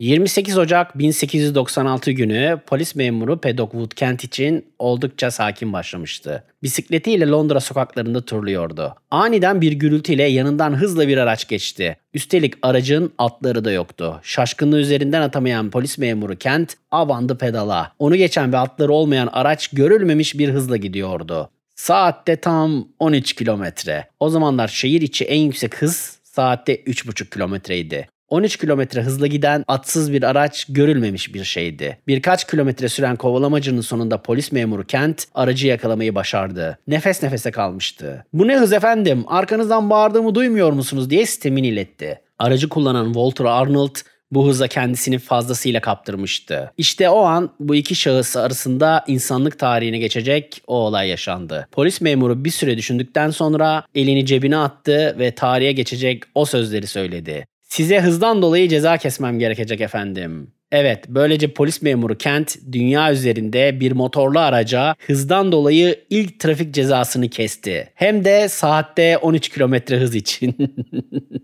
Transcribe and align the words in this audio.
28 0.00 0.58
Ocak 0.58 0.98
1896 0.98 2.10
günü 2.10 2.60
polis 2.66 2.94
memuru 2.94 3.40
Paddock 3.40 3.72
Wood 3.72 3.90
Kent 3.90 4.24
için 4.24 4.66
oldukça 4.78 5.30
sakin 5.30 5.72
başlamıştı. 5.72 6.44
Bisikletiyle 6.62 7.28
Londra 7.28 7.60
sokaklarında 7.60 8.24
turluyordu. 8.24 8.94
Aniden 9.10 9.60
bir 9.60 9.72
gürültüyle 9.72 10.22
yanından 10.22 10.76
hızla 10.76 11.08
bir 11.08 11.18
araç 11.18 11.48
geçti. 11.48 11.96
Üstelik 12.14 12.54
aracın 12.62 13.12
atları 13.18 13.64
da 13.64 13.72
yoktu. 13.72 14.20
Şaşkınlığı 14.22 14.80
üzerinden 14.80 15.20
atamayan 15.20 15.70
polis 15.70 15.98
memuru 15.98 16.36
Kent 16.36 16.74
avandı 16.90 17.38
pedala. 17.38 17.92
Onu 17.98 18.16
geçen 18.16 18.52
ve 18.52 18.56
atları 18.58 18.92
olmayan 18.92 19.28
araç 19.32 19.68
görülmemiş 19.68 20.38
bir 20.38 20.48
hızla 20.48 20.76
gidiyordu. 20.76 21.50
Saatte 21.74 22.36
tam 22.36 22.88
13 22.98 23.32
kilometre. 23.32 24.08
O 24.20 24.28
zamanlar 24.28 24.68
şehir 24.68 25.02
içi 25.02 25.24
en 25.24 25.40
yüksek 25.40 25.82
hız 25.82 26.18
saatte 26.22 26.76
3,5 26.76 27.30
kilometreydi. 27.30 28.08
13 28.28 28.56
kilometre 28.56 29.02
hızla 29.02 29.26
giden 29.26 29.64
atsız 29.68 30.12
bir 30.12 30.22
araç 30.22 30.66
görülmemiş 30.68 31.34
bir 31.34 31.44
şeydi. 31.44 31.98
Birkaç 32.06 32.46
kilometre 32.46 32.88
süren 32.88 33.16
kovalamacının 33.16 33.80
sonunda 33.80 34.22
polis 34.22 34.52
memuru 34.52 34.86
Kent 34.86 35.24
aracı 35.34 35.66
yakalamayı 35.66 36.14
başardı. 36.14 36.78
Nefes 36.86 37.22
nefese 37.22 37.50
kalmıştı. 37.50 38.24
Bu 38.32 38.48
ne 38.48 38.58
hız 38.58 38.72
efendim 38.72 39.24
arkanızdan 39.26 39.90
bağırdığımı 39.90 40.34
duymuyor 40.34 40.72
musunuz 40.72 41.10
diye 41.10 41.26
sitemini 41.26 41.66
iletti. 41.66 42.20
Aracı 42.38 42.68
kullanan 42.68 43.06
Walter 43.06 43.44
Arnold 43.44 43.96
bu 44.30 44.48
hıza 44.48 44.68
kendisini 44.68 45.18
fazlasıyla 45.18 45.80
kaptırmıştı. 45.80 46.72
İşte 46.78 47.10
o 47.10 47.20
an 47.20 47.50
bu 47.60 47.74
iki 47.74 47.94
şahıs 47.94 48.36
arasında 48.36 49.04
insanlık 49.06 49.58
tarihine 49.58 49.98
geçecek 49.98 50.62
o 50.66 50.76
olay 50.76 51.08
yaşandı. 51.08 51.68
Polis 51.72 52.00
memuru 52.00 52.44
bir 52.44 52.50
süre 52.50 52.76
düşündükten 52.76 53.30
sonra 53.30 53.84
elini 53.94 54.26
cebine 54.26 54.56
attı 54.56 55.16
ve 55.18 55.30
tarihe 55.30 55.72
geçecek 55.72 56.22
o 56.34 56.44
sözleri 56.44 56.86
söyledi. 56.86 57.46
Size 57.74 58.00
hızdan 58.00 58.42
dolayı 58.42 58.68
ceza 58.68 58.96
kesmem 58.96 59.38
gerekecek 59.38 59.80
efendim. 59.80 60.52
Evet, 60.76 61.04
böylece 61.08 61.52
polis 61.52 61.82
memuru 61.82 62.18
Kent 62.18 62.56
dünya 62.72 63.12
üzerinde 63.12 63.80
bir 63.80 63.92
motorlu 63.92 64.38
araca 64.38 64.94
hızdan 65.06 65.52
dolayı 65.52 66.00
ilk 66.10 66.40
trafik 66.40 66.74
cezasını 66.74 67.28
kesti. 67.28 67.90
Hem 67.94 68.24
de 68.24 68.48
saatte 68.48 69.18
13 69.18 69.48
kilometre 69.48 69.98
hız 69.98 70.14
için. 70.14 70.56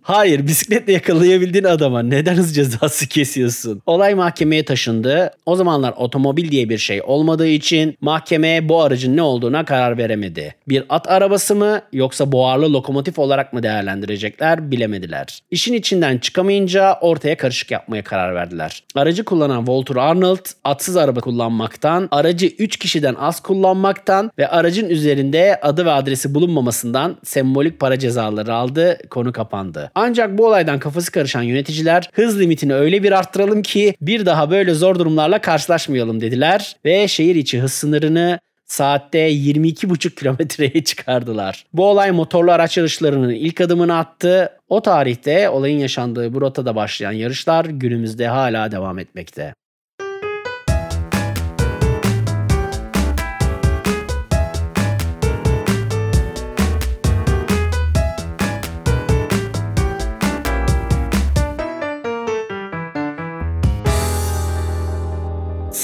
Hayır, 0.02 0.46
bisikletle 0.46 0.92
yakalayabildiğin 0.92 1.64
adama 1.64 2.02
neden 2.02 2.34
hız 2.34 2.54
cezası 2.54 3.08
kesiyorsun? 3.08 3.82
Olay 3.86 4.14
mahkemeye 4.14 4.64
taşındı. 4.64 5.30
O 5.46 5.56
zamanlar 5.56 5.94
otomobil 5.96 6.50
diye 6.50 6.68
bir 6.68 6.78
şey 6.78 7.02
olmadığı 7.02 7.48
için 7.48 7.96
mahkeme 8.00 8.68
bu 8.68 8.82
aracın 8.82 9.16
ne 9.16 9.22
olduğuna 9.22 9.64
karar 9.64 9.98
veremedi. 9.98 10.54
Bir 10.68 10.84
at 10.88 11.08
arabası 11.08 11.54
mı 11.54 11.82
yoksa 11.92 12.32
buharlı 12.32 12.72
lokomotif 12.72 13.18
olarak 13.18 13.52
mı 13.52 13.62
değerlendirecekler 13.62 14.70
bilemediler. 14.70 15.38
İşin 15.50 15.74
içinden 15.74 16.18
çıkamayınca 16.18 16.98
ortaya 17.00 17.36
karışık 17.36 17.70
yapmaya 17.70 18.04
karar 18.04 18.34
verdiler. 18.34 18.82
Aracı 18.94 19.19
aracı 19.20 19.24
kullanan 19.24 19.64
Walter 19.64 19.96
Arnold 19.96 20.46
atsız 20.64 20.96
araba 20.96 21.20
kullanmaktan, 21.20 22.08
aracı 22.10 22.46
3 22.46 22.76
kişiden 22.76 23.14
az 23.14 23.40
kullanmaktan 23.40 24.30
ve 24.38 24.48
aracın 24.48 24.88
üzerinde 24.88 25.60
adı 25.62 25.84
ve 25.84 25.90
adresi 25.90 26.34
bulunmamasından 26.34 27.16
sembolik 27.24 27.80
para 27.80 27.98
cezaları 27.98 28.54
aldı. 28.54 28.98
Konu 29.10 29.32
kapandı. 29.32 29.90
Ancak 29.94 30.38
bu 30.38 30.46
olaydan 30.46 30.78
kafası 30.78 31.12
karışan 31.12 31.42
yöneticiler 31.42 32.10
hız 32.12 32.40
limitini 32.40 32.74
öyle 32.74 33.02
bir 33.02 33.12
arttıralım 33.12 33.62
ki 33.62 33.94
bir 34.00 34.26
daha 34.26 34.50
böyle 34.50 34.74
zor 34.74 34.98
durumlarla 34.98 35.40
karşılaşmayalım 35.40 36.20
dediler 36.20 36.76
ve 36.84 37.08
şehir 37.08 37.34
içi 37.34 37.60
hız 37.60 37.72
sınırını 37.72 38.38
saatte 38.70 39.30
22,5 39.30 40.14
kilometreye 40.14 40.84
çıkardılar. 40.84 41.64
Bu 41.72 41.86
olay 41.86 42.10
motorlu 42.10 42.52
araç 42.52 42.76
yarışlarının 42.76 43.30
ilk 43.30 43.60
adımını 43.60 43.98
attı. 43.98 44.52
O 44.68 44.82
tarihte 44.82 45.48
olayın 45.48 45.78
yaşandığı 45.78 46.34
bu 46.34 46.40
rotada 46.40 46.76
başlayan 46.76 47.12
yarışlar 47.12 47.64
günümüzde 47.64 48.28
hala 48.28 48.72
devam 48.72 48.98
etmekte. 48.98 49.54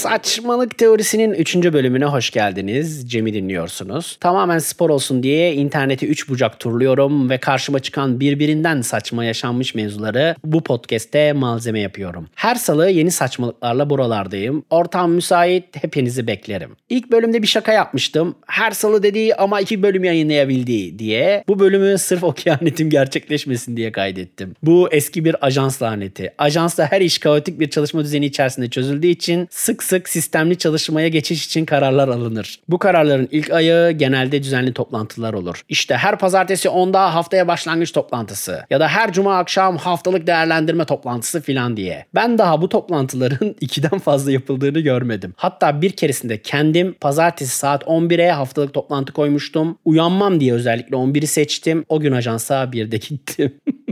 Saçmalık 0.07 0.77
teorisinin 0.77 1.33
3. 1.33 1.55
bölümüne 1.55 2.05
hoş 2.05 2.29
geldiniz. 2.29 3.11
Cem'i 3.11 3.33
dinliyorsunuz. 3.33 4.17
Tamamen 4.19 4.59
spor 4.59 4.89
olsun 4.89 5.23
diye 5.23 5.53
interneti 5.53 6.07
3 6.07 6.29
bucak 6.29 6.59
turluyorum 6.59 7.29
ve 7.29 7.37
karşıma 7.37 7.79
çıkan 7.79 8.19
birbirinden 8.19 8.81
saçma 8.81 9.25
yaşanmış 9.25 9.75
mevzuları 9.75 10.35
bu 10.43 10.63
podcast'te 10.63 11.33
malzeme 11.33 11.79
yapıyorum. 11.79 12.29
Her 12.35 12.55
salı 12.55 12.89
yeni 12.89 13.11
saçmalıklarla 13.11 13.89
buralardayım. 13.89 14.63
Ortam 14.69 15.11
müsait, 15.11 15.83
hepinizi 15.83 16.27
beklerim. 16.27 16.71
İlk 16.89 17.11
bölümde 17.11 17.41
bir 17.41 17.47
şaka 17.47 17.73
yapmıştım. 17.73 18.35
Her 18.47 18.71
salı 18.71 19.03
dediği 19.03 19.35
ama 19.35 19.61
iki 19.61 19.83
bölüm 19.83 20.03
yayınlayabildiği 20.03 20.99
diye. 20.99 21.43
Bu 21.47 21.59
bölümü 21.59 21.97
sırf 21.97 22.23
o 22.23 22.31
kehanetim 22.31 22.89
gerçekleşmesin 22.89 23.77
diye 23.77 23.91
kaydettim. 23.91 24.55
Bu 24.63 24.89
eski 24.91 25.25
bir 25.25 25.45
ajans 25.45 25.81
laneti. 25.81 26.33
Ajansta 26.37 26.91
her 26.91 27.01
iş 27.01 27.17
kaotik 27.17 27.59
bir 27.59 27.69
çalışma 27.69 28.03
düzeni 28.03 28.25
içerisinde 28.25 28.69
çözüldüğü 28.69 29.07
için 29.07 29.47
sık 29.51 29.83
sık 29.83 29.96
sistemli 30.05 30.57
çalışmaya 30.57 31.07
geçiş 31.07 31.45
için 31.45 31.65
kararlar 31.65 32.07
alınır. 32.07 32.59
Bu 32.69 32.79
kararların 32.79 33.27
ilk 33.31 33.51
ayağı 33.51 33.91
genelde 33.91 34.43
düzenli 34.43 34.73
toplantılar 34.73 35.33
olur. 35.33 35.61
İşte 35.69 35.97
her 35.97 36.19
pazartesi 36.19 36.67
10'da 36.67 37.15
haftaya 37.15 37.47
başlangıç 37.47 37.91
toplantısı 37.91 38.65
ya 38.69 38.79
da 38.79 38.87
her 38.87 39.13
cuma 39.13 39.37
akşam 39.37 39.77
haftalık 39.77 40.27
değerlendirme 40.27 40.85
toplantısı 40.85 41.41
filan 41.41 41.77
diye. 41.77 42.05
Ben 42.15 42.37
daha 42.37 42.61
bu 42.61 42.69
toplantıların 42.69 43.55
ikiden 43.61 43.99
fazla 43.99 44.31
yapıldığını 44.31 44.79
görmedim. 44.79 45.33
Hatta 45.37 45.81
bir 45.81 45.91
keresinde 45.91 46.41
kendim 46.41 46.93
pazartesi 47.01 47.57
saat 47.57 47.83
11'e 47.83 48.31
haftalık 48.31 48.73
toplantı 48.73 49.13
koymuştum. 49.13 49.77
Uyanmam 49.85 50.39
diye 50.39 50.53
özellikle 50.53 50.95
11'i 50.95 51.27
seçtim. 51.27 51.85
O 51.89 51.99
gün 51.99 52.11
ajansa 52.11 52.71
bir 52.71 52.91
de 52.91 52.97
gittim. 52.97 53.53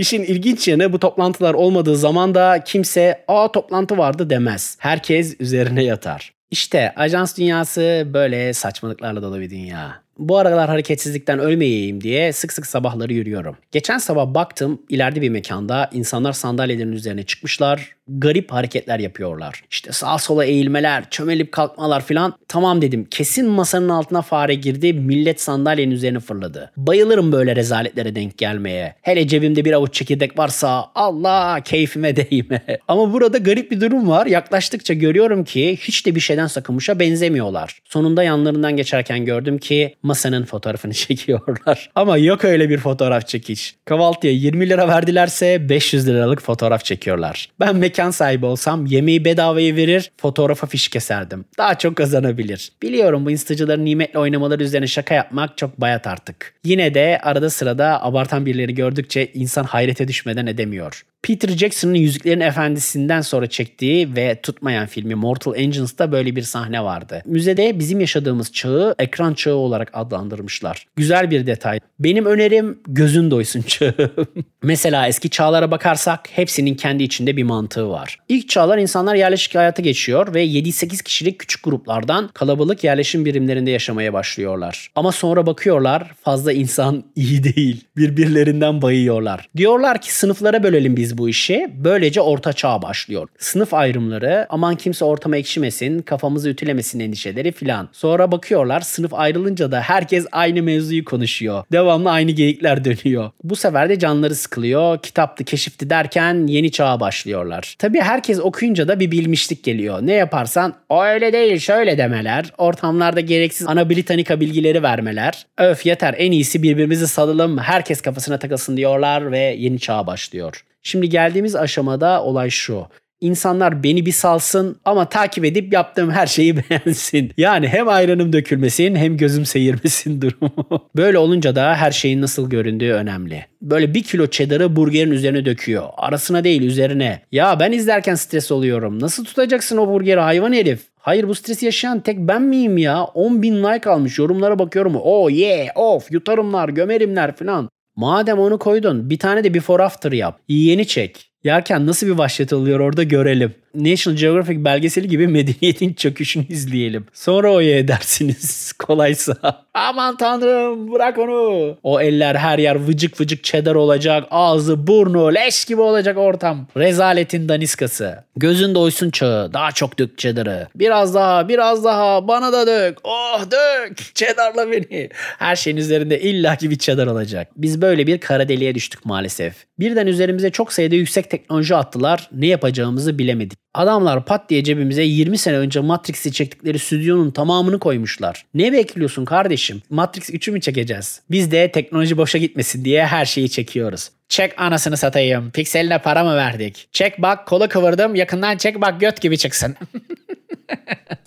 İşin 0.00 0.22
ilginç 0.22 0.68
yanı 0.68 0.92
bu 0.92 0.98
toplantılar 0.98 1.54
olmadığı 1.54 1.96
zaman 1.96 2.34
da 2.34 2.64
kimse 2.64 3.24
aa 3.28 3.52
toplantı 3.52 3.98
vardı 3.98 4.30
demez. 4.30 4.76
Herkes 4.78 5.36
üzerine 5.40 5.84
yatar. 5.84 6.32
İşte 6.50 6.92
ajans 6.96 7.38
dünyası 7.38 8.08
böyle 8.14 8.52
saçmalıklarla 8.52 9.22
dolu 9.22 9.40
bir 9.40 9.50
dünya. 9.50 10.02
Bu 10.20 10.38
aralar 10.38 10.68
hareketsizlikten 10.68 11.38
ölmeyeyim 11.38 12.00
diye 12.00 12.32
sık 12.32 12.52
sık 12.52 12.66
sabahları 12.66 13.12
yürüyorum. 13.12 13.56
Geçen 13.72 13.98
sabah 13.98 14.34
baktım 14.34 14.82
ileride 14.88 15.22
bir 15.22 15.28
mekanda 15.28 15.90
insanlar 15.92 16.32
sandalyelerin 16.32 16.92
üzerine 16.92 17.22
çıkmışlar 17.22 17.96
garip 18.18 18.52
hareketler 18.52 18.98
yapıyorlar. 18.98 19.62
İşte 19.70 19.92
sağa 19.92 20.18
sola 20.18 20.44
eğilmeler, 20.44 21.10
çömelip 21.10 21.52
kalkmalar 21.52 22.04
filan. 22.04 22.34
Tamam 22.48 22.82
dedim 22.82 23.06
kesin 23.10 23.48
masanın 23.48 23.88
altına 23.88 24.22
fare 24.22 24.54
girdi 24.54 24.92
millet 24.92 25.40
sandalyenin 25.40 25.94
üzerine 25.94 26.20
fırladı. 26.20 26.70
Bayılırım 26.76 27.32
böyle 27.32 27.56
rezaletlere 27.56 28.14
denk 28.14 28.38
gelmeye. 28.38 28.94
Hele 29.02 29.28
cebimde 29.28 29.64
bir 29.64 29.72
avuç 29.72 29.94
çekirdek 29.94 30.38
varsa 30.38 30.90
Allah 30.94 31.60
keyfime 31.64 32.16
değme. 32.30 32.62
Ama 32.88 33.12
burada 33.12 33.38
garip 33.38 33.70
bir 33.70 33.80
durum 33.80 34.08
var. 34.08 34.26
Yaklaştıkça 34.26 34.94
görüyorum 34.94 35.44
ki 35.44 35.76
hiç 35.80 36.06
de 36.06 36.14
bir 36.14 36.20
şeyden 36.20 36.46
sakınmışa 36.46 37.00
benzemiyorlar. 37.00 37.78
Sonunda 37.84 38.22
yanlarından 38.22 38.76
geçerken 38.76 39.24
gördüm 39.24 39.58
ki 39.58 39.94
masanın 40.10 40.44
fotoğrafını 40.44 40.94
çekiyorlar. 41.04 41.90
Ama 41.94 42.16
yok 42.18 42.44
öyle 42.44 42.70
bir 42.70 42.78
fotoğraf 42.78 43.28
çekiş. 43.28 43.74
Kahvaltıya 43.84 44.32
20 44.32 44.68
lira 44.68 44.88
verdilerse 44.88 45.68
500 45.68 46.08
liralık 46.08 46.42
fotoğraf 46.42 46.84
çekiyorlar. 46.84 47.48
Ben 47.60 47.76
mekan 47.76 48.10
sahibi 48.10 48.46
olsam 48.46 48.86
yemeği 48.86 49.24
bedavaya 49.24 49.76
verir, 49.76 50.10
fotoğrafa 50.16 50.66
fiş 50.66 50.88
keserdim. 50.88 51.44
Daha 51.58 51.78
çok 51.78 51.96
kazanabilir. 51.96 52.72
Biliyorum 52.82 53.26
bu 53.26 53.30
instacıların 53.30 53.84
nimetle 53.84 54.18
oynamaları 54.18 54.62
üzerine 54.62 54.86
şaka 54.86 55.14
yapmak 55.14 55.58
çok 55.58 55.80
bayat 55.80 56.06
artık. 56.06 56.54
Yine 56.64 56.94
de 56.94 57.20
arada 57.22 57.50
sırada 57.50 58.02
abartan 58.04 58.46
birileri 58.46 58.74
gördükçe 58.74 59.30
insan 59.34 59.64
hayrete 59.64 60.08
düşmeden 60.08 60.46
edemiyor. 60.46 61.02
Peter 61.22 61.48
Jackson'ın 61.48 61.94
Yüzüklerin 61.94 62.40
Efendisi'nden 62.40 63.20
sonra 63.20 63.46
çektiği 63.46 64.16
ve 64.16 64.40
tutmayan 64.42 64.86
filmi 64.86 65.14
Mortal 65.14 65.56
Engines*'da 65.56 66.12
böyle 66.12 66.36
bir 66.36 66.42
sahne 66.42 66.84
vardı. 66.84 67.22
Müzede 67.24 67.78
bizim 67.78 68.00
yaşadığımız 68.00 68.52
çağı 68.52 68.94
ekran 68.98 69.34
çağı 69.34 69.54
olarak 69.54 69.90
adlandırmışlar. 69.92 70.86
Güzel 70.96 71.30
bir 71.30 71.46
detay. 71.46 71.80
Benim 71.98 72.26
önerim 72.26 72.78
gözün 72.86 73.30
doysun 73.30 73.62
çağı. 73.62 73.94
Mesela 74.62 75.08
eski 75.08 75.30
çağlara 75.30 75.70
bakarsak 75.70 76.20
hepsinin 76.32 76.74
kendi 76.74 77.02
içinde 77.02 77.36
bir 77.36 77.42
mantığı 77.42 77.88
var. 77.88 78.18
İlk 78.28 78.48
çağlar 78.48 78.78
insanlar 78.78 79.14
yerleşik 79.14 79.54
hayata 79.54 79.82
geçiyor 79.82 80.34
ve 80.34 80.46
7-8 80.46 81.02
kişilik 81.02 81.38
küçük 81.38 81.64
gruplardan 81.64 82.28
kalabalık 82.28 82.84
yerleşim 82.84 83.24
birimlerinde 83.24 83.70
yaşamaya 83.70 84.12
başlıyorlar. 84.12 84.90
Ama 84.94 85.12
sonra 85.12 85.46
bakıyorlar 85.46 86.12
fazla 86.22 86.52
insan 86.52 87.04
iyi 87.16 87.44
değil. 87.44 87.84
Birbirlerinden 87.96 88.82
bayıyorlar. 88.82 89.48
Diyorlar 89.56 90.00
ki 90.00 90.14
sınıflara 90.14 90.62
bölelim 90.62 90.96
biz 90.96 91.09
biz 91.10 91.18
bu 91.18 91.28
işi? 91.28 91.70
Böylece 91.74 92.20
orta 92.20 92.52
çağ 92.52 92.82
başlıyor. 92.82 93.28
Sınıf 93.38 93.74
ayrımları, 93.74 94.46
aman 94.50 94.74
kimse 94.76 95.04
ortama 95.04 95.36
ekşimesin, 95.36 96.02
kafamızı 96.02 96.48
ütülemesin 96.48 97.00
endişeleri 97.00 97.52
filan. 97.52 97.88
Sonra 97.92 98.32
bakıyorlar 98.32 98.80
sınıf 98.80 99.14
ayrılınca 99.14 99.72
da 99.72 99.80
herkes 99.80 100.26
aynı 100.32 100.62
mevzuyu 100.62 101.04
konuşuyor. 101.04 101.64
Devamlı 101.72 102.10
aynı 102.10 102.30
geyikler 102.30 102.84
dönüyor. 102.84 103.30
Bu 103.44 103.56
sefer 103.56 103.88
de 103.88 103.98
canları 103.98 104.34
sıkılıyor. 104.34 104.98
Kitaptı, 104.98 105.44
keşifti 105.44 105.90
derken 105.90 106.46
yeni 106.46 106.70
çağa 106.70 107.00
başlıyorlar. 107.00 107.74
Tabii 107.78 108.00
herkes 108.00 108.40
okuyunca 108.40 108.88
da 108.88 109.00
bir 109.00 109.10
bilmişlik 109.10 109.64
geliyor. 109.64 109.98
Ne 110.02 110.12
yaparsan 110.12 110.74
o 110.88 111.04
öyle 111.04 111.32
değil 111.32 111.58
şöyle 111.58 111.98
demeler. 111.98 112.52
Ortamlarda 112.58 113.20
gereksiz 113.20 113.66
ana 113.66 113.90
bilgileri 113.90 114.82
vermeler. 114.82 115.46
Öf 115.58 115.86
yeter 115.86 116.14
en 116.18 116.32
iyisi 116.32 116.62
birbirimizi 116.62 117.08
salalım 117.08 117.58
herkes 117.58 118.00
kafasına 118.00 118.38
takılsın 118.38 118.76
diyorlar 118.76 119.32
ve 119.32 119.38
yeni 119.38 119.78
çağa 119.78 120.06
başlıyor. 120.06 120.64
Şimdi 120.82 121.08
geldiğimiz 121.08 121.56
aşamada 121.56 122.24
olay 122.24 122.50
şu. 122.50 122.86
İnsanlar 123.20 123.82
beni 123.82 124.06
bir 124.06 124.12
salsın 124.12 124.76
ama 124.84 125.08
takip 125.08 125.44
edip 125.44 125.72
yaptığım 125.72 126.10
her 126.10 126.26
şeyi 126.26 126.56
beğensin. 126.70 127.32
Yani 127.36 127.68
hem 127.68 127.88
ayranım 127.88 128.32
dökülmesin 128.32 128.94
hem 128.96 129.16
gözüm 129.16 129.46
seyirmesin 129.46 130.20
durumu. 130.22 130.88
Böyle 130.96 131.18
olunca 131.18 131.56
da 131.56 131.74
her 131.74 131.90
şeyin 131.90 132.22
nasıl 132.22 132.50
göründüğü 132.50 132.92
önemli. 132.92 133.46
Böyle 133.62 133.94
bir 133.94 134.02
kilo 134.02 134.26
cheddar'ı 134.26 134.76
burgerin 134.76 135.10
üzerine 135.10 135.44
döküyor. 135.44 135.84
Arasına 135.96 136.44
değil 136.44 136.62
üzerine. 136.62 137.22
Ya 137.32 137.60
ben 137.60 137.72
izlerken 137.72 138.14
stres 138.14 138.52
oluyorum. 138.52 139.00
Nasıl 139.00 139.24
tutacaksın 139.24 139.76
o 139.76 139.88
burgeri 139.88 140.20
hayvan 140.20 140.52
herif? 140.52 140.80
Hayır 140.98 141.28
bu 141.28 141.34
stresi 141.34 141.66
yaşayan 141.66 142.00
tek 142.00 142.18
ben 142.18 142.42
miyim 142.42 142.78
ya? 142.78 143.04
10 143.04 143.42
bin 143.42 143.64
like 143.64 143.90
almış 143.90 144.18
yorumlara 144.18 144.58
bakıyorum. 144.58 144.96
Oh 145.02 145.30
yeah 145.30 145.76
of 145.76 146.12
yutarımlar 146.12 146.68
gömerimler 146.68 147.36
falan. 147.36 147.70
Madem 147.96 148.38
onu 148.38 148.58
koydun 148.58 149.10
bir 149.10 149.18
tane 149.18 149.44
de 149.44 149.54
before 149.54 149.82
after 149.82 150.12
yap. 150.12 150.40
Yeni 150.48 150.86
çek. 150.86 151.30
Yerken 151.44 151.86
nasıl 151.86 152.06
bir 152.06 152.12
vahşet 152.12 152.52
oluyor 152.52 152.80
orada 152.80 153.02
görelim. 153.02 153.54
National 153.74 154.18
Geographic 154.18 154.64
belgeseli 154.64 155.08
gibi 155.08 155.26
medeniyetin 155.28 155.94
çöküşünü 155.94 156.46
izleyelim. 156.48 157.06
Sonra 157.12 157.52
oya 157.52 157.78
edersiniz 157.78 158.72
kolaysa. 158.78 159.36
Aman 159.74 160.16
tanrım 160.16 160.92
bırak 160.92 161.18
onu. 161.18 161.78
O 161.82 162.00
eller 162.00 162.34
her 162.34 162.58
yer 162.58 162.86
vıcık 162.88 163.20
vıcık 163.20 163.44
çedar 163.44 163.74
olacak. 163.74 164.24
Ağzı 164.30 164.86
burnu 164.86 165.34
leş 165.34 165.64
gibi 165.64 165.80
olacak 165.80 166.18
ortam. 166.18 166.66
Rezaletin 166.76 167.48
daniskası. 167.48 168.24
Gözün 168.36 168.74
doysun 168.74 169.10
çağı. 169.10 169.52
Daha 169.52 169.72
çok 169.72 169.98
dök 169.98 170.18
çedarı. 170.18 170.68
Biraz 170.74 171.14
daha 171.14 171.48
biraz 171.48 171.84
daha 171.84 172.28
bana 172.28 172.52
da 172.52 172.66
dök. 172.66 172.98
Oh 173.04 173.44
dök. 173.50 174.14
Çedarla 174.14 174.72
beni. 174.72 175.08
Her 175.38 175.56
şeyin 175.56 175.76
üzerinde 175.76 176.20
illaki 176.20 176.70
bir 176.70 176.78
çedar 176.78 177.06
olacak. 177.06 177.48
Biz 177.56 177.82
böyle 177.82 178.06
bir 178.06 178.18
kara 178.18 178.48
deliğe 178.48 178.74
düştük 178.74 179.06
maalesef. 179.06 179.54
Birden 179.78 180.06
üzerimize 180.06 180.50
çok 180.50 180.72
sayıda 180.72 180.94
yüksek 180.94 181.30
teknoloji 181.30 181.76
attılar. 181.76 182.28
Ne 182.32 182.46
yapacağımızı 182.46 183.18
bilemedik. 183.18 183.58
Adamlar 183.74 184.24
pat 184.24 184.50
diye 184.50 184.64
cebimize 184.64 185.02
20 185.02 185.38
sene 185.38 185.56
önce 185.56 185.80
Matrix'i 185.80 186.32
çektikleri 186.32 186.78
stüdyonun 186.78 187.30
tamamını 187.30 187.78
koymuşlar. 187.78 188.44
Ne 188.54 188.72
bekliyorsun 188.72 189.24
kardeşim? 189.24 189.82
Matrix 189.90 190.30
3'ü 190.30 190.52
mü 190.52 190.60
çekeceğiz? 190.60 191.20
Biz 191.30 191.50
de 191.50 191.72
teknoloji 191.72 192.16
boşa 192.16 192.38
gitmesin 192.38 192.84
diye 192.84 193.06
her 193.06 193.24
şeyi 193.24 193.50
çekiyoruz. 193.50 194.10
Çek 194.28 194.60
anasını 194.60 194.96
satayım. 194.96 195.50
Pikseline 195.50 195.98
para 195.98 196.24
mı 196.24 196.36
verdik? 196.36 196.88
Çek 196.92 197.22
bak 197.22 197.46
kola 197.46 197.68
kıvırdım 197.68 198.14
yakından 198.14 198.56
çek 198.56 198.80
bak 198.80 199.00
göt 199.00 199.20
gibi 199.20 199.38
çıksın. 199.38 199.76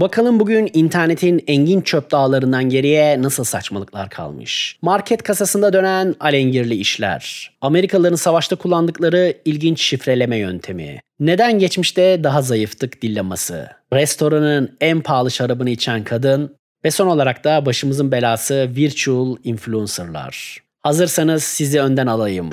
Bakalım 0.00 0.40
bugün 0.40 0.70
internetin 0.72 1.44
engin 1.46 1.80
çöp 1.80 2.10
dağlarından 2.10 2.68
geriye 2.68 3.22
nasıl 3.22 3.44
saçmalıklar 3.44 4.10
kalmış. 4.10 4.78
Market 4.82 5.22
kasasında 5.22 5.72
dönen 5.72 6.14
alengirli 6.20 6.74
işler. 6.74 7.52
Amerikalıların 7.60 8.16
savaşta 8.16 8.56
kullandıkları 8.56 9.34
ilginç 9.44 9.82
şifreleme 9.82 10.36
yöntemi. 10.36 11.00
Neden 11.20 11.58
geçmişte 11.58 12.24
daha 12.24 12.42
zayıftık 12.42 13.02
dillaması. 13.02 13.68
Restoranın 13.92 14.76
en 14.80 15.00
pahalı 15.00 15.30
şarabını 15.30 15.70
içen 15.70 16.04
kadın 16.04 16.56
ve 16.84 16.90
son 16.90 17.06
olarak 17.06 17.44
da 17.44 17.66
başımızın 17.66 18.12
belası 18.12 18.70
virtual 18.76 19.36
influencerlar. 19.44 20.58
Hazırsanız 20.82 21.44
sizi 21.44 21.80
önden 21.80 22.06
alayım. 22.06 22.50